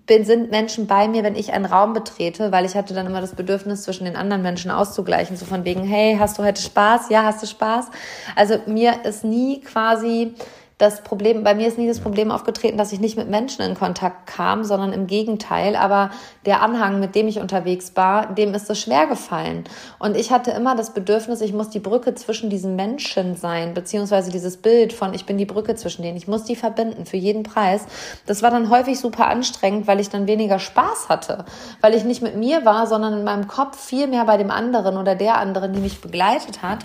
bin, 0.07 0.25
sind 0.25 0.49
Menschen 0.49 0.87
bei 0.87 1.07
mir, 1.07 1.23
wenn 1.23 1.35
ich 1.35 1.53
einen 1.53 1.65
Raum 1.65 1.93
betrete, 1.93 2.51
weil 2.51 2.65
ich 2.65 2.75
hatte 2.75 2.95
dann 2.95 3.05
immer 3.05 3.21
das 3.21 3.35
Bedürfnis, 3.35 3.83
zwischen 3.83 4.05
den 4.05 4.15
anderen 4.15 4.41
Menschen 4.41 4.71
auszugleichen, 4.71 5.37
so 5.37 5.45
von 5.45 5.65
wegen, 5.65 5.83
hey, 5.83 6.17
hast 6.19 6.39
du 6.39 6.43
heute 6.43 6.61
Spaß? 6.61 7.09
Ja, 7.09 7.23
hast 7.23 7.43
du 7.43 7.47
Spaß? 7.47 7.87
Also 8.35 8.55
mir 8.65 9.05
ist 9.05 9.23
nie 9.23 9.61
quasi 9.61 10.33
das 10.81 11.03
Problem, 11.03 11.43
bei 11.43 11.53
mir 11.53 11.67
ist 11.67 11.77
nie 11.77 11.87
das 11.87 11.99
Problem 11.99 12.31
aufgetreten, 12.31 12.77
dass 12.77 12.91
ich 12.91 12.99
nicht 12.99 13.15
mit 13.15 13.29
Menschen 13.29 13.61
in 13.61 13.75
Kontakt 13.75 14.25
kam, 14.25 14.63
sondern 14.63 14.93
im 14.93 15.05
Gegenteil. 15.05 15.75
Aber 15.75 16.09
der 16.47 16.63
Anhang, 16.63 16.99
mit 16.99 17.13
dem 17.13 17.27
ich 17.27 17.39
unterwegs 17.39 17.91
war, 17.95 18.33
dem 18.33 18.55
ist 18.55 18.67
es 18.67 18.79
schwer 18.79 19.05
gefallen. 19.05 19.65
Und 19.99 20.17
ich 20.17 20.31
hatte 20.31 20.49
immer 20.49 20.75
das 20.75 20.93
Bedürfnis, 20.93 21.41
ich 21.41 21.53
muss 21.53 21.69
die 21.69 21.79
Brücke 21.79 22.15
zwischen 22.15 22.49
diesen 22.49 22.75
Menschen 22.75 23.35
sein, 23.35 23.75
beziehungsweise 23.75 24.31
dieses 24.31 24.57
Bild 24.57 24.91
von, 24.91 25.13
ich 25.13 25.27
bin 25.27 25.37
die 25.37 25.45
Brücke 25.45 25.75
zwischen 25.75 26.01
denen. 26.01 26.17
Ich 26.17 26.27
muss 26.27 26.45
die 26.45 26.55
verbinden 26.55 27.05
für 27.05 27.17
jeden 27.17 27.43
Preis. 27.43 27.85
Das 28.25 28.41
war 28.41 28.49
dann 28.49 28.71
häufig 28.71 28.99
super 28.99 29.27
anstrengend, 29.27 29.85
weil 29.85 29.99
ich 29.99 30.09
dann 30.09 30.25
weniger 30.25 30.57
Spaß 30.57 31.09
hatte, 31.09 31.45
weil 31.81 31.93
ich 31.93 32.05
nicht 32.05 32.23
mit 32.23 32.35
mir 32.35 32.65
war, 32.65 32.87
sondern 32.87 33.13
in 33.13 33.23
meinem 33.23 33.47
Kopf 33.47 33.79
viel 33.79 34.07
mehr 34.07 34.25
bei 34.25 34.37
dem 34.37 34.49
anderen 34.49 34.97
oder 34.97 35.13
der 35.13 35.37
anderen, 35.37 35.73
die 35.73 35.79
mich 35.79 36.01
begleitet 36.01 36.63
hat. 36.63 36.79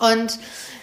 Und 0.00 0.38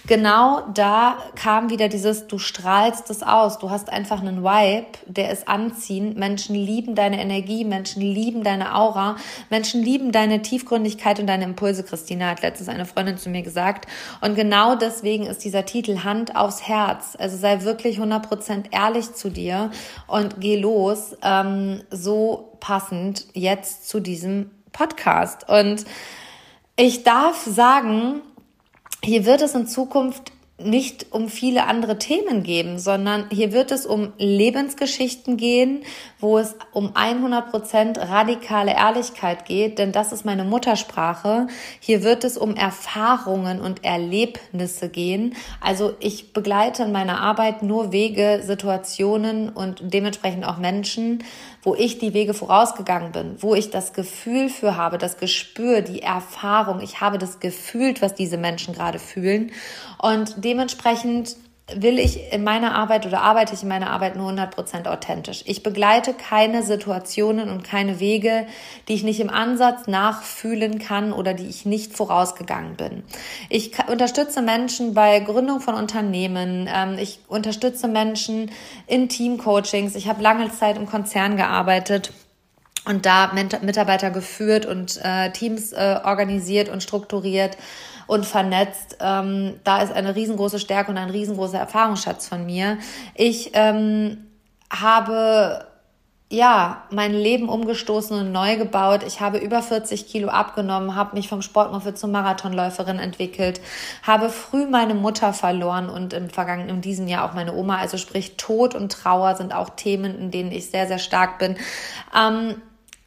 genau 0.06 0.62
da 0.74 1.18
kam 1.36 1.72
wieder 1.72 1.90
dieses, 1.90 2.28
du 2.28 2.38
strahlst 2.38 3.10
es 3.10 3.24
aus, 3.24 3.58
du 3.58 3.72
hast 3.72 3.90
einfach 3.90 4.22
einen 4.22 4.44
Vibe, 4.44 4.86
der 5.08 5.32
ist 5.32 5.48
anziehend. 5.48 6.18
Menschen 6.18 6.56
lieben 6.56 6.94
deine 6.94 7.20
Energie, 7.20 7.66
Menschen 7.66 8.02
lieben 8.02 8.44
deine 8.44 8.76
Aura, 8.76 9.16
Menschen 9.50 9.82
lieben 9.82 10.12
deine 10.12 10.44
Tiefgründigkeit 10.44 11.20
und 11.20 11.26
deine 11.26 11.46
Impulse. 11.46 11.84
Christina 11.84 12.30
hat 12.30 12.44
letztens 12.44 12.70
eine 12.70 12.86
Freundin 12.86 13.18
zu 13.18 13.30
mir 13.30 13.42
gesagt. 13.42 13.90
Und 14.22 14.36
genau 14.36 14.76
deswegen 14.76 15.26
ist 15.26 15.44
dieser 15.44 15.66
Titel 15.66 16.04
Hand 16.04 16.36
aufs 16.36 16.68
Herz. 16.68 17.18
Also 17.20 17.38
sei 17.38 17.64
wirklich 17.64 18.00
100% 18.00 18.66
ehrlich 18.72 19.16
zu 19.16 19.30
dir 19.30 19.72
und 20.06 20.40
geh 20.40 20.58
los. 20.58 21.18
Ähm, 21.24 21.82
so 21.90 22.56
passend 22.60 23.26
jetzt 23.34 23.90
zu 23.90 24.00
diesem 24.00 24.52
Podcast. 24.72 25.50
Und 25.50 25.86
ich 26.76 27.04
darf 27.04 27.44
sagen, 27.44 28.22
hier 29.04 29.26
wird 29.26 29.42
es 29.42 29.56
in 29.56 29.68
Zukunft 29.68 30.32
nicht 30.60 31.12
um 31.12 31.30
viele 31.30 31.68
andere 31.68 32.00
Themen 32.00 32.42
geben, 32.42 32.80
sondern 32.80 33.30
hier 33.30 33.52
wird 33.52 33.72
es 33.72 33.86
um 33.86 34.14
Lebensgeschichten 34.18 35.38
gehen, 35.38 35.84
wo 36.20 36.40
es 36.40 36.56
um 36.74 36.96
100 36.96 37.52
Prozent 37.52 38.00
radikale 38.00 38.72
Ehrlichkeit 38.72 39.46
geht, 39.46 39.78
denn 39.78 39.92
das 39.92 40.12
ist 40.12 40.26
meine 40.26 40.44
Muttersprache. 40.44 41.46
Hier 41.80 42.04
wird 42.04 42.24
es 42.24 42.40
um 42.40 42.56
Erfahrungen 42.56 43.62
und 43.62 43.84
Erlebnisse 43.84 44.90
gehen. 44.90 45.36
Also 45.62 45.94
ich 46.00 46.34
begleite 46.34 46.84
in 46.84 46.92
meiner 46.92 47.22
Arbeit 47.22 47.62
nur 47.62 47.92
Wege, 47.92 48.42
Situationen 48.44 49.50
und 49.50 49.82
dementsprechend 49.94 50.44
auch 50.44 50.58
Menschen, 50.58 51.24
wo 51.68 51.76
ich 51.76 51.98
die 51.98 52.14
Wege 52.14 52.34
vorausgegangen 52.34 53.12
bin, 53.12 53.36
wo 53.42 53.54
ich 53.54 53.70
das 53.70 53.92
Gefühl 53.92 54.48
für 54.48 54.78
habe, 54.78 54.98
das 54.98 55.18
Gespür, 55.18 55.82
die 55.82 56.02
Erfahrung. 56.02 56.80
Ich 56.80 57.02
habe 57.02 57.18
das 57.18 57.42
gefühlt, 57.42 58.02
was 58.02 58.16
diese 58.16 58.38
Menschen 58.38 58.74
gerade 58.74 59.00
fühlen 59.00 59.52
und 60.02 60.46
dementsprechend 60.46 61.36
will 61.76 62.00
ich 62.00 62.32
in 62.32 62.44
meiner 62.44 62.76
Arbeit 62.76 63.06
oder 63.06 63.22
arbeite 63.22 63.54
ich 63.54 63.64
in 63.64 63.68
meiner 63.68 63.90
Arbeit 63.90 64.16
nur 64.16 64.32
100% 64.32 64.88
authentisch. 64.88 65.44
Ich 65.46 65.64
begleite 65.64 66.14
keine 66.14 66.64
Situationen 66.64 67.50
und 67.50 67.64
keine 67.64 68.00
Wege, 68.00 68.48
die 68.88 68.94
ich 68.94 69.04
nicht 69.04 69.20
im 69.20 69.30
Ansatz 69.30 69.86
nachfühlen 69.86 70.80
kann 70.80 71.12
oder 71.12 71.34
die 71.34 71.48
ich 71.48 71.66
nicht 71.66 71.94
vorausgegangen 71.94 72.76
bin. 72.76 73.04
Ich 73.50 73.74
unterstütze 73.90 74.42
Menschen 74.42 74.94
bei 74.94 75.20
Gründung 75.20 75.60
von 75.60 75.76
Unternehmen. 75.76 76.70
Ähm, 76.74 76.98
ich 76.98 77.20
unterstütze 77.28 77.90
Menschen 77.90 78.52
in 78.88 79.10
Teamcoachings. 79.10 79.96
Ich 79.96 80.08
habe 80.08 80.24
lange 80.24 80.50
Zeit 80.52 80.78
im 80.78 80.86
Konzern 80.86 81.36
gearbeitet 81.36 82.14
und 82.88 83.06
da 83.06 83.32
Mitarbeiter 83.34 84.12
geführt 84.12 84.66
und 84.66 85.00
äh, 85.04 85.32
Teams 85.32 85.74
äh, 85.74 86.00
organisiert 86.04 86.70
und 86.70 86.82
strukturiert 86.82 87.58
und 88.08 88.26
vernetzt. 88.26 88.98
Ähm, 89.02 89.60
da 89.64 89.82
ist 89.82 89.92
eine 89.92 90.16
riesengroße 90.16 90.60
Stärke 90.60 90.92
und 90.92 90.98
ein 90.98 91.10
riesengroßer 91.10 91.60
Erfahrungsschatz 91.60 92.28
von 92.28 92.46
mir. 92.46 92.78
Ich 93.16 93.52
ähm, 93.54 94.28
habe 94.72 95.68
ja, 96.30 96.84
mein 96.92 97.14
Leben 97.14 97.48
umgestoßen 97.48 98.20
und 98.20 98.34
neu 98.34 98.58
gebaut. 98.58 99.04
Ich 99.08 99.22
habe 99.22 99.38
über 99.38 99.62
40 99.62 100.08
Kilo 100.08 100.28
abgenommen, 100.28 100.94
habe 100.94 101.16
mich 101.16 101.30
vom 101.30 101.42
Sportmuffel 101.42 101.94
zur 101.94 102.10
Marathonläuferin 102.10 103.00
entwickelt, 103.00 103.62
habe 104.04 104.28
früh 104.28 104.66
meine 104.66 104.94
Mutter 104.94 105.32
verloren 105.32 105.90
und 105.90 106.12
im 106.12 106.30
vergangenen, 106.30 106.70
in 106.70 106.82
diesem 106.82 107.08
Jahr 107.08 107.30
auch 107.30 107.34
meine 107.34 107.54
Oma. 107.54 107.78
Also 107.78 107.98
sprich, 107.98 108.36
Tod 108.36 108.76
und 108.76 108.92
Trauer 108.92 109.36
sind 109.36 109.56
auch 109.56 109.70
Themen, 109.70 110.20
in 110.20 110.30
denen 110.30 110.52
ich 110.52 110.70
sehr, 110.70 110.88
sehr 110.88 111.00
stark 111.00 111.40
bin. 111.40 111.56
Ähm, 112.14 112.62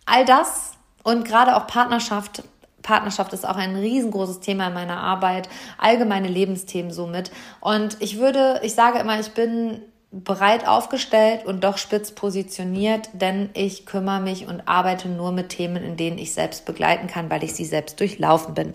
all 0.06 0.24
das 0.24 0.72
und 1.02 1.24
gerade 1.24 1.56
auch 1.56 1.66
Partnerschaft 1.66 2.42
Partnerschaft 2.82 3.32
ist 3.34 3.46
auch 3.46 3.56
ein 3.56 3.76
riesengroßes 3.76 4.40
Thema 4.40 4.68
in 4.68 4.74
meiner 4.74 4.98
Arbeit, 4.98 5.48
allgemeine 5.78 6.28
Lebensthemen 6.28 6.90
somit. 6.90 7.30
Und 7.60 7.98
ich 8.00 8.18
würde, 8.18 8.60
ich 8.62 8.74
sage 8.74 8.98
immer, 8.98 9.20
ich 9.20 9.32
bin 9.32 9.82
breit 10.12 10.66
aufgestellt 10.66 11.44
und 11.44 11.62
doch 11.62 11.78
spitz 11.78 12.12
positioniert, 12.12 13.08
denn 13.12 13.50
ich 13.54 13.86
kümmere 13.86 14.20
mich 14.20 14.48
und 14.48 14.66
arbeite 14.66 15.08
nur 15.08 15.30
mit 15.30 15.50
Themen, 15.50 15.84
in 15.84 15.96
denen 15.96 16.18
ich 16.18 16.34
selbst 16.34 16.64
begleiten 16.64 17.06
kann, 17.06 17.30
weil 17.30 17.44
ich 17.44 17.54
sie 17.54 17.64
selbst 17.64 18.00
durchlaufen 18.00 18.54
bin. 18.54 18.74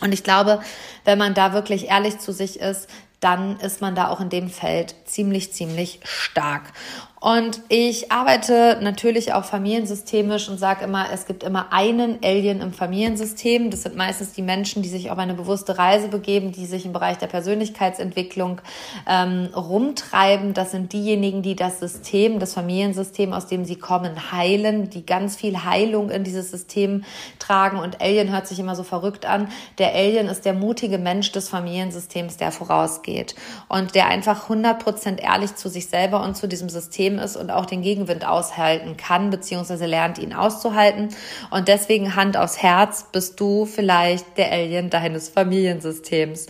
Und 0.00 0.12
ich 0.12 0.24
glaube, 0.24 0.60
wenn 1.04 1.18
man 1.18 1.34
da 1.34 1.52
wirklich 1.52 1.88
ehrlich 1.88 2.18
zu 2.18 2.32
sich 2.32 2.58
ist, 2.58 2.88
dann 3.20 3.58
ist 3.58 3.80
man 3.80 3.96
da 3.96 4.08
auch 4.08 4.20
in 4.20 4.28
dem 4.28 4.48
Feld 4.48 4.94
ziemlich, 5.04 5.52
ziemlich 5.52 6.00
stark. 6.04 6.72
Und 7.20 7.62
ich 7.68 8.12
arbeite 8.12 8.78
natürlich 8.80 9.32
auch 9.32 9.44
familiensystemisch 9.44 10.48
und 10.48 10.58
sage 10.58 10.84
immer, 10.84 11.06
es 11.12 11.26
gibt 11.26 11.42
immer 11.42 11.72
einen 11.72 12.18
Alien 12.22 12.60
im 12.60 12.72
Familiensystem. 12.72 13.70
Das 13.70 13.82
sind 13.82 13.96
meistens 13.96 14.34
die 14.34 14.42
Menschen, 14.42 14.82
die 14.82 14.88
sich 14.88 15.10
auf 15.10 15.18
eine 15.18 15.34
bewusste 15.34 15.78
Reise 15.78 16.08
begeben, 16.08 16.52
die 16.52 16.66
sich 16.66 16.86
im 16.86 16.92
Bereich 16.92 17.18
der 17.18 17.26
Persönlichkeitsentwicklung 17.26 18.60
ähm, 19.08 19.48
rumtreiben. 19.54 20.54
Das 20.54 20.70
sind 20.70 20.92
diejenigen, 20.92 21.42
die 21.42 21.56
das 21.56 21.80
System, 21.80 22.38
das 22.38 22.54
Familiensystem, 22.54 23.32
aus 23.32 23.48
dem 23.48 23.64
sie 23.64 23.76
kommen, 23.76 24.30
heilen, 24.30 24.88
die 24.88 25.04
ganz 25.04 25.34
viel 25.34 25.64
Heilung 25.64 26.10
in 26.10 26.22
dieses 26.22 26.52
System 26.52 27.02
tragen. 27.40 27.78
Und 27.80 28.00
Alien 28.00 28.30
hört 28.30 28.46
sich 28.46 28.60
immer 28.60 28.76
so 28.76 28.84
verrückt 28.84 29.26
an. 29.26 29.48
Der 29.78 29.92
Alien 29.92 30.28
ist 30.28 30.44
der 30.44 30.54
mutige 30.54 30.98
Mensch 30.98 31.32
des 31.32 31.48
Familiensystems, 31.48 32.36
der 32.36 32.52
vorausgeht 32.52 33.34
und 33.68 33.96
der 33.96 34.06
einfach 34.06 34.48
100% 34.48 35.18
ehrlich 35.18 35.56
zu 35.56 35.68
sich 35.68 35.88
selber 35.88 36.22
und 36.22 36.36
zu 36.36 36.46
diesem 36.46 36.68
System 36.68 37.07
System 37.08 37.18
ist 37.18 37.36
und 37.36 37.50
auch 37.50 37.66
den 37.66 37.82
Gegenwind 37.82 38.26
aushalten 38.26 38.96
kann, 38.96 39.30
beziehungsweise 39.30 39.86
lernt 39.86 40.18
ihn 40.18 40.34
auszuhalten. 40.34 41.08
Und 41.50 41.68
deswegen 41.68 42.14
Hand 42.14 42.36
aufs 42.36 42.62
Herz, 42.62 43.06
bist 43.12 43.40
du 43.40 43.64
vielleicht 43.64 44.36
der 44.36 44.52
Alien 44.52 44.90
deines 44.90 45.28
Familiensystems. 45.28 46.46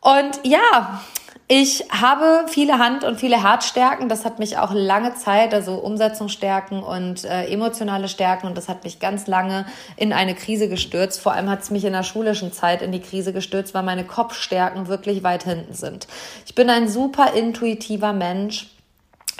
Und 0.00 0.40
ja, 0.44 1.00
ich 1.50 1.86
habe 1.90 2.44
viele 2.46 2.78
Hand- 2.78 3.04
und 3.04 3.18
viele 3.18 3.42
Herzstärken. 3.42 4.10
Das 4.10 4.24
hat 4.26 4.38
mich 4.38 4.58
auch 4.58 4.72
lange 4.72 5.14
Zeit, 5.14 5.54
also 5.54 5.76
Umsetzungsstärken 5.76 6.82
und 6.82 7.24
äh, 7.24 7.46
emotionale 7.46 8.08
Stärken. 8.08 8.46
Und 8.46 8.56
das 8.56 8.68
hat 8.68 8.84
mich 8.84 9.00
ganz 9.00 9.26
lange 9.26 9.64
in 9.96 10.12
eine 10.12 10.34
Krise 10.34 10.68
gestürzt. 10.68 11.20
Vor 11.20 11.32
allem 11.32 11.48
hat 11.48 11.62
es 11.62 11.70
mich 11.70 11.84
in 11.84 11.94
der 11.94 12.02
schulischen 12.02 12.52
Zeit 12.52 12.82
in 12.82 12.92
die 12.92 13.00
Krise 13.00 13.32
gestürzt, 13.32 13.72
weil 13.72 13.82
meine 13.82 14.04
Kopfstärken 14.04 14.88
wirklich 14.88 15.22
weit 15.22 15.44
hinten 15.44 15.72
sind. 15.72 16.06
Ich 16.44 16.54
bin 16.54 16.68
ein 16.68 16.86
super 16.86 17.32
intuitiver 17.32 18.12
Mensch. 18.12 18.66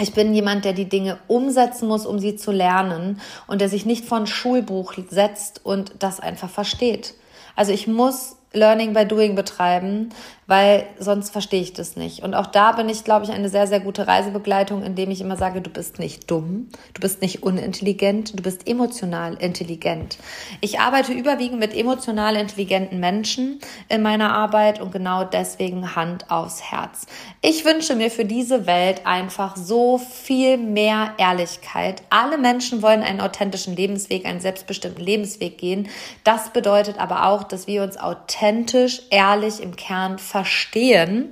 Ich 0.00 0.12
bin 0.14 0.32
jemand, 0.32 0.64
der 0.64 0.72
die 0.72 0.88
Dinge 0.88 1.18
umsetzen 1.26 1.88
muss, 1.88 2.06
um 2.06 2.18
sie 2.18 2.36
zu 2.36 2.52
lernen 2.52 3.20
und 3.48 3.60
der 3.60 3.68
sich 3.68 3.84
nicht 3.84 4.04
von 4.04 4.26
Schulbuch 4.26 4.94
setzt 5.08 5.64
und 5.64 5.92
das 5.98 6.20
einfach 6.20 6.48
versteht. 6.48 7.14
Also 7.56 7.72
ich 7.72 7.88
muss 7.88 8.36
Learning 8.52 8.94
by 8.94 9.04
Doing 9.04 9.34
betreiben, 9.34 10.10
weil 10.48 10.86
sonst 10.98 11.30
verstehe 11.30 11.60
ich 11.60 11.74
das 11.74 11.96
nicht. 11.96 12.22
Und 12.22 12.34
auch 12.34 12.46
da 12.46 12.72
bin 12.72 12.88
ich, 12.88 13.04
glaube 13.04 13.26
ich, 13.26 13.30
eine 13.30 13.50
sehr, 13.50 13.66
sehr 13.66 13.80
gute 13.80 14.08
Reisebegleitung, 14.08 14.82
indem 14.82 15.10
ich 15.10 15.20
immer 15.20 15.36
sage, 15.36 15.60
du 15.60 15.68
bist 15.68 15.98
nicht 15.98 16.30
dumm, 16.30 16.70
du 16.94 17.02
bist 17.02 17.20
nicht 17.20 17.42
unintelligent, 17.42 18.36
du 18.36 18.42
bist 18.42 18.66
emotional 18.66 19.34
intelligent. 19.34 20.16
Ich 20.62 20.80
arbeite 20.80 21.12
überwiegend 21.12 21.60
mit 21.60 21.76
emotional 21.76 22.34
intelligenten 22.34 22.98
Menschen 22.98 23.60
in 23.90 24.00
meiner 24.00 24.32
Arbeit 24.32 24.80
und 24.80 24.90
genau 24.90 25.22
deswegen 25.22 25.94
Hand 25.94 26.30
aufs 26.30 26.62
Herz. 26.62 27.04
Ich 27.42 27.66
wünsche 27.66 27.94
mir 27.94 28.10
für 28.10 28.24
diese 28.24 28.66
Welt 28.66 29.02
einfach 29.04 29.54
so 29.54 29.98
viel 29.98 30.56
mehr 30.56 31.12
Ehrlichkeit. 31.18 32.02
Alle 32.08 32.38
Menschen 32.38 32.80
wollen 32.80 33.02
einen 33.02 33.20
authentischen 33.20 33.76
Lebensweg, 33.76 34.24
einen 34.24 34.40
selbstbestimmten 34.40 35.04
Lebensweg 35.04 35.58
gehen. 35.58 35.88
Das 36.24 36.54
bedeutet 36.54 36.98
aber 36.98 37.26
auch, 37.26 37.44
dass 37.44 37.66
wir 37.66 37.82
uns 37.82 37.98
authentisch, 37.98 39.02
ehrlich 39.10 39.62
im 39.62 39.76
Kern 39.76 40.18
verstehen. 40.38 41.30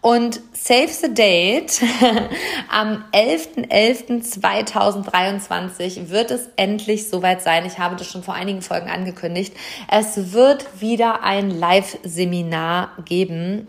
Und 0.00 0.40
Save 0.54 0.88
the 0.88 1.12
Date 1.12 1.82
am 2.70 3.04
11.11.2023 3.12 6.08
wird 6.08 6.30
es 6.30 6.48
endlich 6.56 7.10
soweit 7.10 7.42
sein. 7.42 7.66
Ich 7.66 7.78
habe 7.78 7.96
das 7.96 8.06
schon 8.06 8.22
vor 8.22 8.32
einigen 8.34 8.62
Folgen 8.62 8.88
angekündigt. 8.88 9.52
Es 9.90 10.32
wird 10.32 10.80
wieder 10.80 11.24
ein 11.24 11.50
Live-Seminar 11.50 12.92
geben 13.04 13.66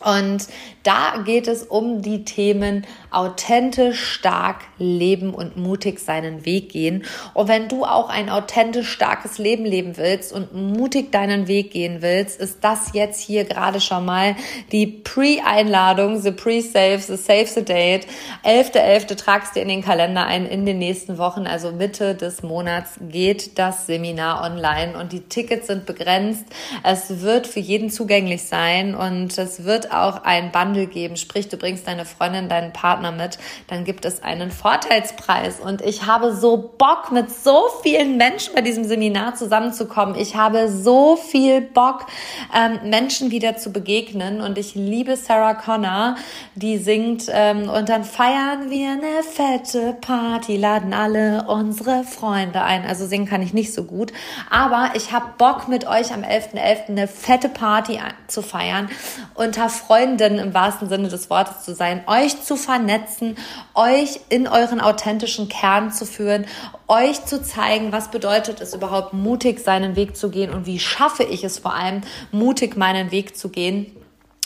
und 0.00 0.46
da 0.82 1.22
geht 1.24 1.48
es 1.48 1.64
um 1.64 2.02
die 2.02 2.24
Themen 2.24 2.86
authentisch 3.10 4.00
stark 4.00 4.60
leben 4.78 5.34
und 5.34 5.56
mutig 5.56 5.98
seinen 5.98 6.44
Weg 6.44 6.68
gehen. 6.68 7.04
Und 7.34 7.48
wenn 7.48 7.68
du 7.68 7.84
auch 7.84 8.08
ein 8.08 8.28
authentisch 8.28 8.88
starkes 8.88 9.38
Leben 9.38 9.64
leben 9.64 9.96
willst 9.96 10.32
und 10.32 10.54
mutig 10.54 11.10
deinen 11.10 11.48
Weg 11.48 11.72
gehen 11.72 12.02
willst, 12.02 12.38
ist 12.40 12.58
das 12.62 12.90
jetzt 12.92 13.20
hier 13.20 13.44
gerade 13.44 13.80
schon 13.80 14.04
mal 14.04 14.36
die 14.70 14.86
Pre-Einladung, 14.86 16.20
the 16.20 16.30
Pre-Save, 16.30 17.00
the 17.00 17.16
Save 17.16 17.46
the 17.46 17.64
Date. 17.64 18.06
11.11. 18.44 18.76
.11. 18.76 19.16
tragst 19.16 19.56
du 19.56 19.60
in 19.60 19.68
den 19.68 19.82
Kalender 19.82 20.26
ein. 20.26 20.46
In 20.46 20.66
den 20.66 20.78
nächsten 20.78 21.18
Wochen, 21.18 21.46
also 21.46 21.72
Mitte 21.72 22.14
des 22.14 22.42
Monats, 22.42 23.00
geht 23.08 23.58
das 23.58 23.86
Seminar 23.86 24.44
online 24.44 24.96
und 24.98 25.12
die 25.12 25.20
Tickets 25.20 25.66
sind 25.66 25.86
begrenzt. 25.86 26.44
Es 26.84 27.22
wird 27.22 27.46
für 27.46 27.60
jeden 27.60 27.90
zugänglich 27.90 28.44
sein 28.44 28.94
und 28.94 29.36
es 29.38 29.64
wird 29.64 29.85
auch 29.92 30.24
ein 30.24 30.52
Bundle 30.52 30.86
geben. 30.86 31.16
Sprich, 31.16 31.48
du 31.48 31.56
bringst 31.56 31.86
deine 31.86 32.04
Freundin, 32.04 32.48
deinen 32.48 32.72
Partner 32.72 33.12
mit, 33.12 33.38
dann 33.68 33.84
gibt 33.84 34.04
es 34.04 34.22
einen 34.22 34.50
Vorteilspreis. 34.50 35.60
Und 35.60 35.82
ich 35.82 36.06
habe 36.06 36.34
so 36.34 36.56
Bock, 36.78 37.12
mit 37.12 37.30
so 37.30 37.64
vielen 37.82 38.16
Menschen 38.16 38.54
bei 38.54 38.60
diesem 38.60 38.84
Seminar 38.84 39.34
zusammenzukommen. 39.34 40.14
Ich 40.16 40.36
habe 40.36 40.70
so 40.70 41.16
viel 41.16 41.60
Bock, 41.60 42.06
ähm, 42.54 42.90
Menschen 42.90 43.30
wieder 43.30 43.56
zu 43.56 43.72
begegnen. 43.72 44.40
Und 44.40 44.58
ich 44.58 44.74
liebe 44.74 45.16
Sarah 45.16 45.54
Connor, 45.54 46.16
die 46.54 46.78
singt 46.78 47.26
ähm, 47.30 47.68
und 47.68 47.88
dann 47.88 48.04
feiern 48.04 48.70
wir 48.70 48.90
eine 48.92 49.22
fette 49.22 49.96
Party, 50.00 50.56
laden 50.56 50.94
alle 50.94 51.46
unsere 51.48 52.04
Freunde 52.04 52.62
ein. 52.62 52.86
Also 52.86 53.06
singen 53.06 53.26
kann 53.26 53.42
ich 53.42 53.52
nicht 53.52 53.74
so 53.74 53.84
gut. 53.84 54.12
Aber 54.50 54.90
ich 54.94 55.12
habe 55.12 55.26
Bock, 55.38 55.68
mit 55.68 55.86
euch 55.86 56.12
am 56.12 56.22
11.11. 56.22 56.56
.11. 56.56 56.88
eine 56.88 57.08
fette 57.08 57.48
Party 57.48 57.98
zu 58.26 58.42
feiern, 58.42 58.88
unter 59.34 59.68
Freunden 59.76 60.38
im 60.38 60.54
wahrsten 60.54 60.88
Sinne 60.88 61.08
des 61.08 61.30
Wortes 61.30 61.64
zu 61.64 61.74
sein, 61.74 62.02
euch 62.06 62.42
zu 62.42 62.56
vernetzen, 62.56 63.36
euch 63.74 64.20
in 64.28 64.48
euren 64.48 64.80
authentischen 64.80 65.48
Kern 65.48 65.92
zu 65.92 66.06
führen, 66.06 66.46
euch 66.88 67.24
zu 67.24 67.42
zeigen, 67.42 67.92
was 67.92 68.10
bedeutet 68.10 68.60
es 68.60 68.74
überhaupt, 68.74 69.12
mutig 69.12 69.60
seinen 69.60 69.96
Weg 69.96 70.16
zu 70.16 70.30
gehen 70.30 70.52
und 70.52 70.66
wie 70.66 70.78
schaffe 70.78 71.22
ich 71.22 71.44
es 71.44 71.58
vor 71.58 71.74
allem, 71.74 72.02
mutig 72.32 72.76
meinen 72.76 73.10
Weg 73.10 73.36
zu 73.36 73.48
gehen. 73.48 73.94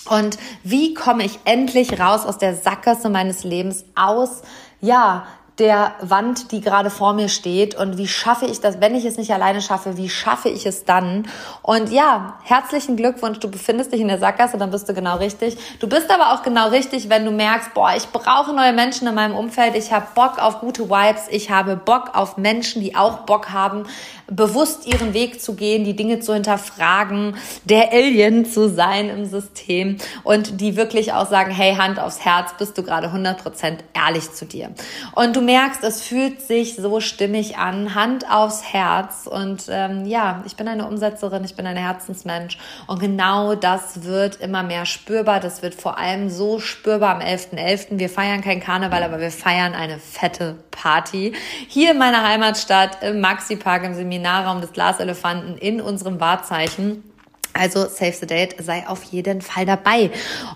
Und 0.08 0.38
wie 0.64 0.94
komme 0.94 1.24
ich 1.24 1.38
endlich 1.44 2.00
raus 2.00 2.24
aus 2.24 2.38
der 2.38 2.54
Sackgasse 2.54 3.10
meines 3.10 3.44
Lebens, 3.44 3.84
aus, 3.94 4.42
ja, 4.80 5.26
der 5.60 5.92
Wand, 6.00 6.50
die 6.52 6.60
gerade 6.60 6.90
vor 6.90 7.12
mir 7.12 7.28
steht 7.28 7.74
und 7.74 7.98
wie 7.98 8.08
schaffe 8.08 8.46
ich 8.46 8.60
das, 8.60 8.80
wenn 8.80 8.94
ich 8.94 9.04
es 9.04 9.18
nicht 9.18 9.30
alleine 9.32 9.60
schaffe, 9.60 9.98
wie 9.98 10.08
schaffe 10.08 10.48
ich 10.48 10.64
es 10.66 10.84
dann? 10.84 11.28
Und 11.62 11.92
ja, 11.92 12.38
herzlichen 12.42 12.96
Glückwunsch, 12.96 13.38
du 13.38 13.50
befindest 13.50 13.92
dich 13.92 14.00
in 14.00 14.08
der 14.08 14.18
Sackgasse, 14.18 14.56
dann 14.56 14.70
bist 14.70 14.88
du 14.88 14.94
genau 14.94 15.18
richtig. 15.18 15.58
Du 15.78 15.88
bist 15.88 16.10
aber 16.10 16.32
auch 16.32 16.42
genau 16.42 16.70
richtig, 16.70 17.10
wenn 17.10 17.24
du 17.24 17.30
merkst, 17.30 17.74
boah, 17.74 17.92
ich 17.94 18.08
brauche 18.08 18.54
neue 18.54 18.72
Menschen 18.72 19.06
in 19.06 19.14
meinem 19.14 19.36
Umfeld, 19.36 19.76
ich 19.76 19.92
habe 19.92 20.06
Bock 20.14 20.42
auf 20.42 20.60
gute 20.60 20.88
Vibes, 20.88 21.28
ich 21.30 21.50
habe 21.50 21.76
Bock 21.76 22.14
auf 22.14 22.38
Menschen, 22.38 22.80
die 22.80 22.96
auch 22.96 23.20
Bock 23.20 23.50
haben, 23.50 23.84
bewusst 24.30 24.86
ihren 24.86 25.12
Weg 25.12 25.42
zu 25.42 25.54
gehen, 25.54 25.84
die 25.84 25.96
Dinge 25.96 26.20
zu 26.20 26.32
hinterfragen, 26.32 27.36
der 27.64 27.92
Alien 27.92 28.46
zu 28.46 28.68
sein 28.68 29.10
im 29.10 29.26
System 29.26 29.98
und 30.22 30.60
die 30.60 30.76
wirklich 30.76 31.12
auch 31.12 31.28
sagen, 31.28 31.50
hey, 31.50 31.74
Hand 31.74 31.98
aufs 31.98 32.24
Herz, 32.24 32.54
bist 32.58 32.78
du 32.78 32.82
gerade 32.82 33.08
100% 33.08 33.78
ehrlich 33.92 34.32
zu 34.32 34.46
dir. 34.46 34.70
Und 35.14 35.36
du 35.36 35.40
merkst, 35.50 35.82
es 35.82 36.02
fühlt 36.02 36.40
sich 36.40 36.76
so 36.76 37.00
stimmig 37.00 37.58
an, 37.58 37.94
Hand 37.94 38.24
aufs 38.30 38.62
Herz 38.62 39.26
und 39.26 39.64
ähm, 39.68 40.06
ja, 40.06 40.42
ich 40.46 40.54
bin 40.54 40.68
eine 40.68 40.86
Umsetzerin, 40.86 41.42
ich 41.42 41.56
bin 41.56 41.66
ein 41.66 41.76
Herzensmensch 41.76 42.56
und 42.86 43.00
genau 43.00 43.56
das 43.56 44.04
wird 44.04 44.36
immer 44.36 44.62
mehr 44.62 44.86
spürbar, 44.86 45.40
das 45.40 45.60
wird 45.62 45.74
vor 45.74 45.98
allem 45.98 46.30
so 46.30 46.60
spürbar 46.60 47.16
am 47.16 47.20
11.11. 47.20 47.58
.11. 47.58 47.98
Wir 47.98 48.08
feiern 48.08 48.42
kein 48.42 48.60
Karneval, 48.60 49.02
aber 49.02 49.18
wir 49.18 49.32
feiern 49.32 49.74
eine 49.74 49.98
fette 49.98 50.56
Party 50.70 51.32
hier 51.66 51.90
in 51.90 51.98
meiner 51.98 52.22
Heimatstadt 52.22 53.02
im 53.02 53.20
Maxi 53.20 53.56
Park 53.56 53.82
im 53.82 53.94
Seminar 53.94 54.20
Seminarraum 54.20 54.60
des 54.60 54.72
Glaselefanten 54.72 55.56
in 55.56 55.80
unserem 55.80 56.20
Wahrzeichen. 56.20 57.04
Also 57.52 57.86
Save 57.86 58.12
the 58.12 58.26
Date 58.26 58.54
sei 58.62 58.86
auf 58.86 59.02
jeden 59.04 59.42
Fall 59.42 59.66
dabei. 59.66 60.10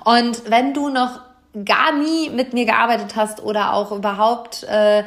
Und 0.04 0.48
wenn 0.48 0.74
du 0.74 0.90
noch 0.90 1.20
gar 1.64 1.92
nie 1.92 2.30
mit 2.30 2.52
mir 2.52 2.64
gearbeitet 2.64 3.16
hast 3.16 3.42
oder 3.42 3.74
auch 3.74 3.92
überhaupt 3.92 4.64
äh, 4.64 5.04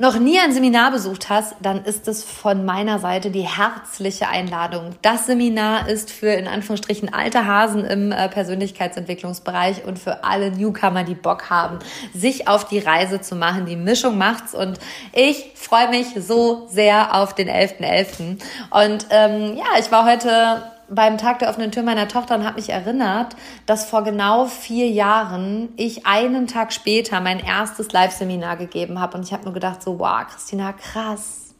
noch 0.00 0.16
nie 0.18 0.38
ein 0.38 0.52
Seminar 0.52 0.92
besucht 0.92 1.28
hast, 1.28 1.56
dann 1.60 1.84
ist 1.84 2.06
es 2.06 2.22
von 2.22 2.64
meiner 2.64 3.00
Seite 3.00 3.30
die 3.30 3.42
herzliche 3.42 4.28
Einladung. 4.28 4.94
Das 5.02 5.26
Seminar 5.26 5.88
ist 5.88 6.12
für 6.12 6.28
in 6.28 6.46
Anführungsstrichen 6.46 7.12
alte 7.12 7.46
Hasen 7.46 7.84
im 7.84 8.12
äh, 8.12 8.28
Persönlichkeitsentwicklungsbereich 8.28 9.84
und 9.84 9.98
für 9.98 10.22
alle 10.22 10.52
Newcomer, 10.52 11.02
die 11.02 11.16
Bock 11.16 11.50
haben, 11.50 11.80
sich 12.14 12.46
auf 12.46 12.68
die 12.68 12.78
Reise 12.78 13.20
zu 13.20 13.34
machen. 13.34 13.66
Die 13.66 13.74
Mischung 13.74 14.18
macht's 14.18 14.54
und 14.54 14.78
ich 15.12 15.50
freue 15.56 15.88
mich 15.90 16.06
so 16.16 16.68
sehr 16.68 17.16
auf 17.16 17.34
den 17.34 17.48
11.11. 17.48 17.78
.11. 17.80 18.38
Und 18.70 19.06
ähm, 19.10 19.56
ja, 19.56 19.80
ich 19.80 19.90
war 19.90 20.06
heute 20.06 20.62
beim 20.90 21.18
Tag 21.18 21.38
der 21.38 21.50
offenen 21.50 21.70
Tür 21.70 21.82
meiner 21.82 22.08
Tochter 22.08 22.34
und 22.34 22.44
habe 22.44 22.56
mich 22.56 22.70
erinnert, 22.70 23.36
dass 23.66 23.84
vor 23.84 24.04
genau 24.04 24.46
vier 24.46 24.88
Jahren 24.88 25.68
ich 25.76 26.06
einen 26.06 26.46
Tag 26.46 26.72
später 26.72 27.20
mein 27.20 27.40
erstes 27.40 27.92
Live-Seminar 27.92 28.56
gegeben 28.56 29.00
habe. 29.00 29.16
Und 29.18 29.24
ich 29.24 29.32
habe 29.32 29.44
nur 29.44 29.54
gedacht, 29.54 29.82
so, 29.82 29.98
wow, 29.98 30.26
Christina, 30.26 30.72
krass. 30.72 31.54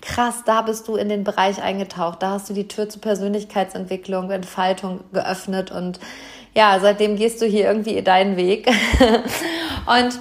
Krass, 0.00 0.42
da 0.44 0.62
bist 0.62 0.88
du 0.88 0.96
in 0.96 1.08
den 1.08 1.24
Bereich 1.24 1.62
eingetaucht. 1.62 2.22
Da 2.22 2.32
hast 2.32 2.50
du 2.50 2.54
die 2.54 2.68
Tür 2.68 2.88
zur 2.88 3.00
Persönlichkeitsentwicklung, 3.00 4.30
Entfaltung 4.30 5.00
geöffnet. 5.12 5.70
Und 5.70 6.00
ja, 6.54 6.78
seitdem 6.80 7.16
gehst 7.16 7.40
du 7.40 7.46
hier 7.46 7.66
irgendwie 7.66 8.02
deinen 8.02 8.36
Weg. 8.36 8.68
und 9.86 10.18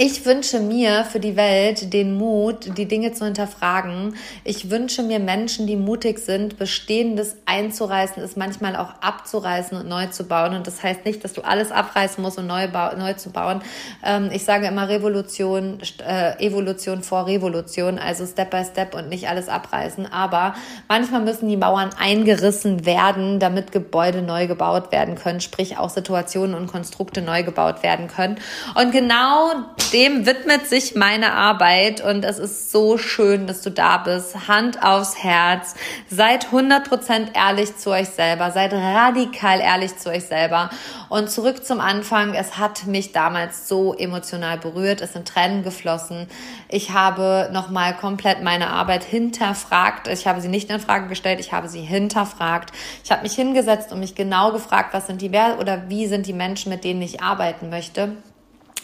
ich 0.00 0.24
wünsche 0.24 0.60
mir 0.60 1.04
für 1.04 1.18
die 1.18 1.34
Welt 1.34 1.92
den 1.92 2.16
Mut, 2.16 2.78
die 2.78 2.86
Dinge 2.86 3.10
zu 3.10 3.24
hinterfragen. 3.24 4.14
Ich 4.44 4.70
wünsche 4.70 5.02
mir 5.02 5.18
Menschen, 5.18 5.66
die 5.66 5.74
mutig 5.74 6.20
sind, 6.20 6.56
Bestehendes 6.56 7.34
einzureißen, 7.46 8.22
es 8.22 8.36
manchmal 8.36 8.76
auch 8.76 8.94
abzureißen 9.00 9.76
und 9.76 9.88
neu 9.88 10.06
zu 10.06 10.22
bauen. 10.22 10.54
Und 10.54 10.68
das 10.68 10.84
heißt 10.84 11.04
nicht, 11.04 11.24
dass 11.24 11.32
du 11.32 11.42
alles 11.42 11.72
abreißen 11.72 12.22
musst, 12.22 12.38
um 12.38 12.46
neu, 12.46 12.68
neu 12.96 13.14
zu 13.14 13.30
bauen. 13.30 13.60
Ähm, 14.04 14.30
ich 14.32 14.44
sage 14.44 14.68
immer 14.68 14.88
Revolution, 14.88 15.80
äh, 16.06 16.46
Evolution 16.46 17.02
vor 17.02 17.26
Revolution, 17.26 17.98
also 17.98 18.24
Step 18.24 18.52
by 18.52 18.64
Step 18.64 18.94
und 18.94 19.08
nicht 19.08 19.28
alles 19.28 19.48
abreißen. 19.48 20.06
Aber 20.12 20.54
manchmal 20.86 21.22
müssen 21.22 21.48
die 21.48 21.56
Mauern 21.56 21.90
eingerissen 21.98 22.86
werden, 22.86 23.40
damit 23.40 23.72
Gebäude 23.72 24.22
neu 24.22 24.46
gebaut 24.46 24.92
werden 24.92 25.16
können, 25.16 25.40
sprich 25.40 25.76
auch 25.76 25.90
Situationen 25.90 26.54
und 26.54 26.68
Konstrukte 26.68 27.20
neu 27.20 27.42
gebaut 27.42 27.82
werden 27.82 28.06
können. 28.06 28.38
Und 28.76 28.92
genau 28.92 29.50
dem 29.92 30.26
widmet 30.26 30.66
sich 30.66 30.94
meine 30.94 31.32
Arbeit 31.32 32.02
und 32.02 32.24
es 32.24 32.38
ist 32.38 32.70
so 32.70 32.98
schön, 32.98 33.46
dass 33.46 33.62
du 33.62 33.70
da 33.70 33.98
bist. 33.98 34.48
Hand 34.48 34.82
aufs 34.82 35.22
Herz. 35.22 35.74
Seid 36.10 36.48
100% 36.48 37.34
ehrlich 37.34 37.76
zu 37.76 37.90
euch 37.90 38.08
selber. 38.08 38.50
Seid 38.50 38.72
radikal 38.72 39.60
ehrlich 39.60 39.96
zu 39.96 40.10
euch 40.10 40.24
selber. 40.24 40.70
Und 41.08 41.30
zurück 41.30 41.64
zum 41.64 41.80
Anfang. 41.80 42.34
Es 42.34 42.58
hat 42.58 42.86
mich 42.86 43.12
damals 43.12 43.68
so 43.68 43.94
emotional 43.94 44.58
berührt. 44.58 45.00
Es 45.00 45.14
sind 45.14 45.26
Tränen 45.26 45.62
geflossen. 45.62 46.28
Ich 46.68 46.90
habe 46.90 47.48
nochmal 47.52 47.94
komplett 47.96 48.42
meine 48.42 48.68
Arbeit 48.68 49.04
hinterfragt. 49.04 50.08
Ich 50.08 50.26
habe 50.26 50.40
sie 50.40 50.48
nicht 50.48 50.70
in 50.70 50.80
Frage 50.80 51.08
gestellt. 51.08 51.40
Ich 51.40 51.52
habe 51.52 51.68
sie 51.68 51.82
hinterfragt. 51.82 52.72
Ich 53.04 53.10
habe 53.10 53.22
mich 53.22 53.34
hingesetzt 53.34 53.92
und 53.92 54.00
mich 54.00 54.14
genau 54.14 54.52
gefragt, 54.52 54.92
was 54.92 55.06
sind 55.06 55.22
die 55.22 55.32
Werte 55.32 55.58
oder 55.58 55.88
wie 55.88 56.06
sind 56.06 56.26
die 56.26 56.32
Menschen, 56.32 56.70
mit 56.70 56.84
denen 56.84 57.00
ich 57.00 57.22
arbeiten 57.22 57.70
möchte. 57.70 58.16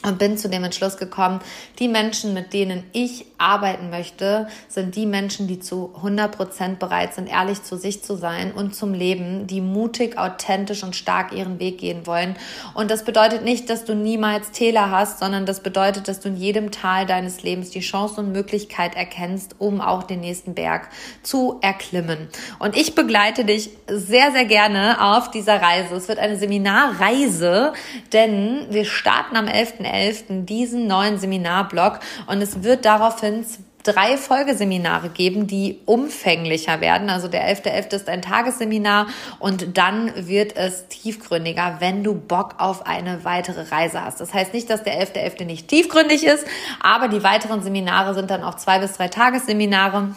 Und 0.04 0.18
bin 0.18 0.36
zu 0.36 0.48
dem 0.48 0.64
Entschluss 0.64 0.96
gekommen, 0.96 1.40
die 1.78 1.88
Menschen, 1.88 2.34
mit 2.34 2.52
denen 2.52 2.84
ich 2.92 3.26
arbeiten 3.38 3.90
möchte, 3.90 4.48
sind 4.68 4.96
die 4.96 5.06
Menschen, 5.06 5.48
die 5.48 5.60
zu 5.60 5.92
100 5.96 6.36
Prozent 6.36 6.78
bereit 6.78 7.14
sind, 7.14 7.26
ehrlich 7.28 7.62
zu 7.62 7.76
sich 7.76 8.02
zu 8.02 8.16
sein 8.16 8.52
und 8.52 8.74
zum 8.74 8.92
Leben, 8.94 9.46
die 9.46 9.60
mutig, 9.60 10.18
authentisch 10.18 10.82
und 10.82 10.94
stark 10.94 11.32
ihren 11.32 11.58
Weg 11.58 11.78
gehen 11.78 12.06
wollen. 12.06 12.36
Und 12.74 12.90
das 12.90 13.04
bedeutet 13.04 13.44
nicht, 13.44 13.70
dass 13.70 13.84
du 13.84 13.94
niemals 13.94 14.50
Täler 14.50 14.90
hast, 14.90 15.18
sondern 15.18 15.46
das 15.46 15.60
bedeutet, 15.60 16.06
dass 16.08 16.20
du 16.20 16.28
in 16.28 16.36
jedem 16.36 16.70
Tal 16.70 17.06
deines 17.06 17.42
Lebens 17.42 17.70
die 17.70 17.80
Chance 17.80 18.20
und 18.20 18.32
Möglichkeit 18.32 18.94
erkennst, 18.94 19.56
um 19.58 19.80
auch 19.80 20.02
den 20.02 20.20
nächsten 20.20 20.54
Berg 20.54 20.88
zu 21.22 21.58
erklimmen. 21.62 22.28
Und 22.58 22.76
ich 22.76 22.94
begleite 22.94 23.44
dich 23.44 23.70
sehr, 23.88 24.32
sehr 24.32 24.44
gerne 24.44 25.00
auf 25.00 25.30
dieser 25.30 25.60
Reise. 25.60 25.94
Es 25.94 26.08
wird 26.08 26.18
eine 26.18 26.36
Seminarreise, 26.36 27.72
denn 28.12 28.66
wir 28.70 28.84
starten 28.84 29.36
am 29.36 29.46
11.11 29.46 29.93
11. 29.93 29.93
diesen 30.28 30.86
neuen 30.86 31.18
Seminarblock 31.18 32.00
und 32.26 32.42
es 32.42 32.62
wird 32.62 32.84
daraufhin 32.84 33.44
drei 33.84 34.16
Folgeseminare 34.16 35.10
geben, 35.10 35.46
die 35.46 35.78
umfänglicher 35.84 36.80
werden. 36.80 37.10
Also 37.10 37.28
der 37.28 37.42
11.11. 37.54 37.90
.11. 37.90 37.94
ist 37.94 38.08
ein 38.08 38.22
Tagesseminar 38.22 39.06
und 39.38 39.76
dann 39.76 40.26
wird 40.26 40.56
es 40.56 40.88
tiefgründiger, 40.88 41.76
wenn 41.80 42.02
du 42.02 42.14
Bock 42.14 42.54
auf 42.58 42.86
eine 42.86 43.24
weitere 43.24 43.70
Reise 43.70 44.02
hast. 44.02 44.20
Das 44.20 44.34
heißt 44.34 44.54
nicht, 44.54 44.68
dass 44.70 44.82
der 44.82 45.00
11.11. 45.00 45.38
.11. 45.38 45.44
nicht 45.44 45.68
tiefgründig 45.68 46.24
ist, 46.24 46.46
aber 46.80 47.08
die 47.08 47.22
weiteren 47.22 47.62
Seminare 47.62 48.14
sind 48.14 48.30
dann 48.30 48.42
auch 48.42 48.54
zwei 48.54 48.78
bis 48.78 48.94
drei 48.94 49.08
Tagesseminare 49.08 50.14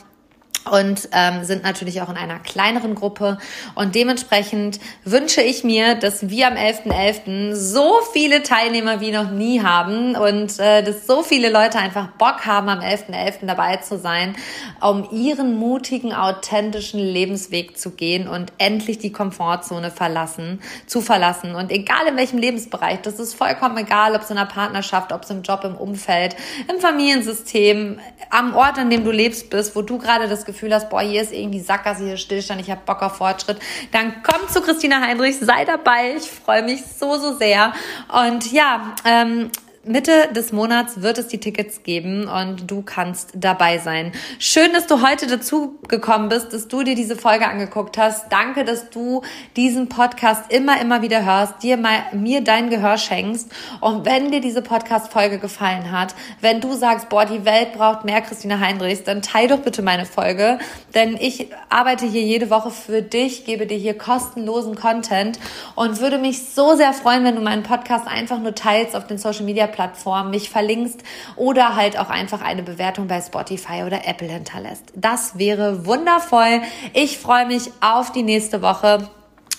und 0.71 1.09
ähm, 1.11 1.43
sind 1.43 1.63
natürlich 1.63 2.01
auch 2.01 2.09
in 2.09 2.17
einer 2.17 2.39
kleineren 2.39 2.95
Gruppe. 2.95 3.37
Und 3.75 3.95
dementsprechend 3.95 4.79
wünsche 5.03 5.41
ich 5.41 5.63
mir, 5.63 5.95
dass 5.95 6.29
wir 6.29 6.47
am 6.47 6.53
11.11. 6.53 6.87
.11. 6.87 7.55
so 7.55 7.99
viele 8.13 8.43
Teilnehmer 8.43 8.99
wie 9.01 9.11
noch 9.11 9.31
nie 9.31 9.61
haben 9.61 10.15
und 10.15 10.59
äh, 10.59 10.83
dass 10.83 11.07
so 11.07 11.23
viele 11.23 11.49
Leute 11.49 11.79
einfach 11.79 12.07
Bock 12.17 12.45
haben, 12.45 12.69
am 12.69 12.79
11.11. 12.79 13.11
.11. 13.11 13.45
dabei 13.45 13.77
zu 13.77 13.97
sein, 13.97 14.35
um 14.81 15.07
ihren 15.11 15.57
mutigen, 15.57 16.13
authentischen 16.13 16.99
Lebensweg 16.99 17.77
zu 17.77 17.91
gehen 17.91 18.27
und 18.27 18.51
endlich 18.57 18.99
die 18.99 19.11
Komfortzone 19.11 19.91
verlassen, 19.91 20.61
zu 20.85 21.01
verlassen. 21.01 21.55
Und 21.55 21.71
egal 21.71 22.07
in 22.07 22.17
welchem 22.17 22.39
Lebensbereich, 22.39 23.01
das 23.01 23.19
ist 23.19 23.33
vollkommen 23.33 23.77
egal, 23.77 24.15
ob 24.15 24.21
es 24.21 24.29
in 24.29 24.35
der 24.35 24.45
Partnerschaft, 24.45 25.11
ob 25.11 25.23
es 25.23 25.29
im 25.29 25.41
Job, 25.41 25.63
im 25.63 25.75
Umfeld, 25.75 26.35
im 26.67 26.79
Familiensystem, 26.79 27.99
am 28.29 28.55
Ort, 28.55 28.77
an 28.77 28.89
dem 28.89 29.03
du 29.03 29.11
lebst 29.11 29.49
bist, 29.49 29.75
wo 29.75 29.81
du 29.81 29.97
gerade 29.97 30.27
das 30.27 30.45
Gefühl 30.45 30.56
Gefühl 30.57 30.73
hast, 30.73 30.89
boah, 30.89 31.01
hier 31.01 31.21
ist 31.21 31.31
irgendwie 31.31 31.59
Sackgasse, 31.59 32.03
hier 32.03 32.15
ist 32.15 32.21
Stillstand, 32.21 32.59
ich 32.59 32.71
habe 32.71 32.81
Bock 32.83 33.03
auf 33.03 33.17
Fortschritt, 33.17 33.59
dann 33.91 34.23
komm 34.23 34.49
zu 34.49 34.61
Christina 34.61 34.99
Heinrich, 35.01 35.37
sei 35.37 35.65
dabei. 35.65 36.15
Ich 36.17 36.29
freue 36.29 36.63
mich 36.63 36.83
so, 36.83 37.17
so 37.17 37.37
sehr. 37.37 37.73
Und 38.11 38.51
ja, 38.51 38.95
ähm, 39.05 39.51
Mitte 39.87 40.29
des 40.35 40.51
Monats 40.51 41.01
wird 41.01 41.17
es 41.17 41.27
die 41.27 41.39
Tickets 41.39 41.83
geben 41.83 42.27
und 42.27 42.69
du 42.69 42.81
kannst 42.81 43.31
dabei 43.35 43.77
sein. 43.77 44.11
Schön, 44.39 44.73
dass 44.73 44.87
du 44.87 45.01
heute 45.01 45.27
dazu 45.27 45.79
gekommen 45.87 46.29
bist, 46.29 46.53
dass 46.53 46.67
du 46.67 46.83
dir 46.83 46.95
diese 46.95 47.15
Folge 47.15 47.47
angeguckt 47.47 47.97
hast. 47.97 48.31
Danke, 48.31 48.65
dass 48.65 48.89
du 48.89 49.21
diesen 49.55 49.89
Podcast 49.89 50.51
immer, 50.51 50.81
immer 50.81 51.01
wieder 51.01 51.23
hörst, 51.23 51.63
dir 51.63 51.77
mal, 51.77 51.99
mir 52.13 52.41
dein 52.41 52.69
Gehör 52.69 52.97
schenkst. 52.97 53.49
Und 53.79 54.05
wenn 54.05 54.31
dir 54.31 54.41
diese 54.41 54.61
Podcast-Folge 54.61 55.39
gefallen 55.39 55.91
hat, 55.91 56.15
wenn 56.41 56.59
du 56.59 56.73
sagst, 56.73 57.09
boah, 57.09 57.25
die 57.25 57.45
Welt 57.45 57.73
braucht 57.73 58.03
mehr 58.03 58.21
Christina 58.21 58.59
Heinrichs, 58.59 59.03
dann 59.03 59.21
teil 59.21 59.47
doch 59.47 59.59
bitte 59.59 59.81
meine 59.81 60.05
Folge, 60.05 60.59
denn 60.93 61.17
ich 61.19 61.47
arbeite 61.69 62.05
hier 62.05 62.23
jede 62.23 62.49
Woche 62.49 62.71
für 62.71 63.01
dich, 63.01 63.45
gebe 63.45 63.67
dir 63.67 63.77
hier 63.77 63.97
kostenlosen 63.97 64.75
Content 64.75 65.39
und 65.75 65.99
würde 66.01 66.17
mich 66.17 66.49
so 66.49 66.75
sehr 66.75 66.93
freuen, 66.93 67.23
wenn 67.23 67.35
du 67.35 67.41
meinen 67.41 67.63
Podcast 67.63 68.07
einfach 68.07 68.39
nur 68.39 68.55
teilst 68.55 68.95
auf 68.95 69.07
den 69.07 69.17
Social 69.17 69.45
Media 69.45 69.67
Plattform 69.77 70.31
mich 70.31 70.49
verlinkst 70.49 71.03
oder 71.35 71.75
halt 71.75 71.99
auch 71.99 72.09
einfach 72.09 72.41
eine 72.41 72.63
Bewertung 72.63 73.07
bei 73.07 73.21
Spotify 73.21 73.83
oder 73.85 74.07
Apple 74.07 74.27
hinterlässt. 74.27 74.85
Das 74.95 75.37
wäre 75.37 75.85
wundervoll. 75.85 76.61
Ich 76.93 77.19
freue 77.19 77.45
mich 77.45 77.69
auf 77.79 78.11
die 78.11 78.23
nächste 78.23 78.63
Woche. 78.63 79.07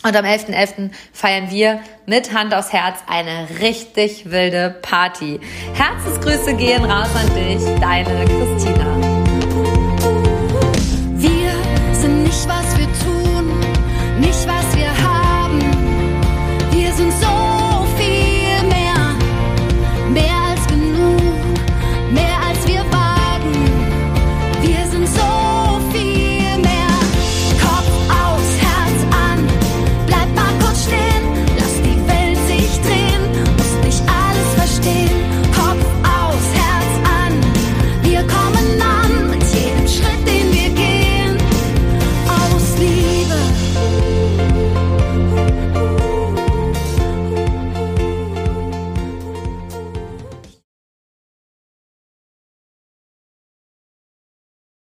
Und 0.05 0.17
am 0.17 0.25
11.11. 0.25 0.55
.11. 0.55 0.91
feiern 1.13 1.51
wir 1.51 1.81
mit 2.07 2.33
Hand 2.33 2.53
aufs 2.53 2.73
Herz 2.73 2.99
eine 3.09 3.49
richtig 3.61 4.31
wilde 4.31 4.77
Party. 4.83 5.39
Herzensgrüße 5.75 6.55
gehen 6.55 6.85
raus 6.85 7.09
an 7.15 7.35
dich, 7.35 7.81
deine 7.81 8.25
Christina. 8.25 9.18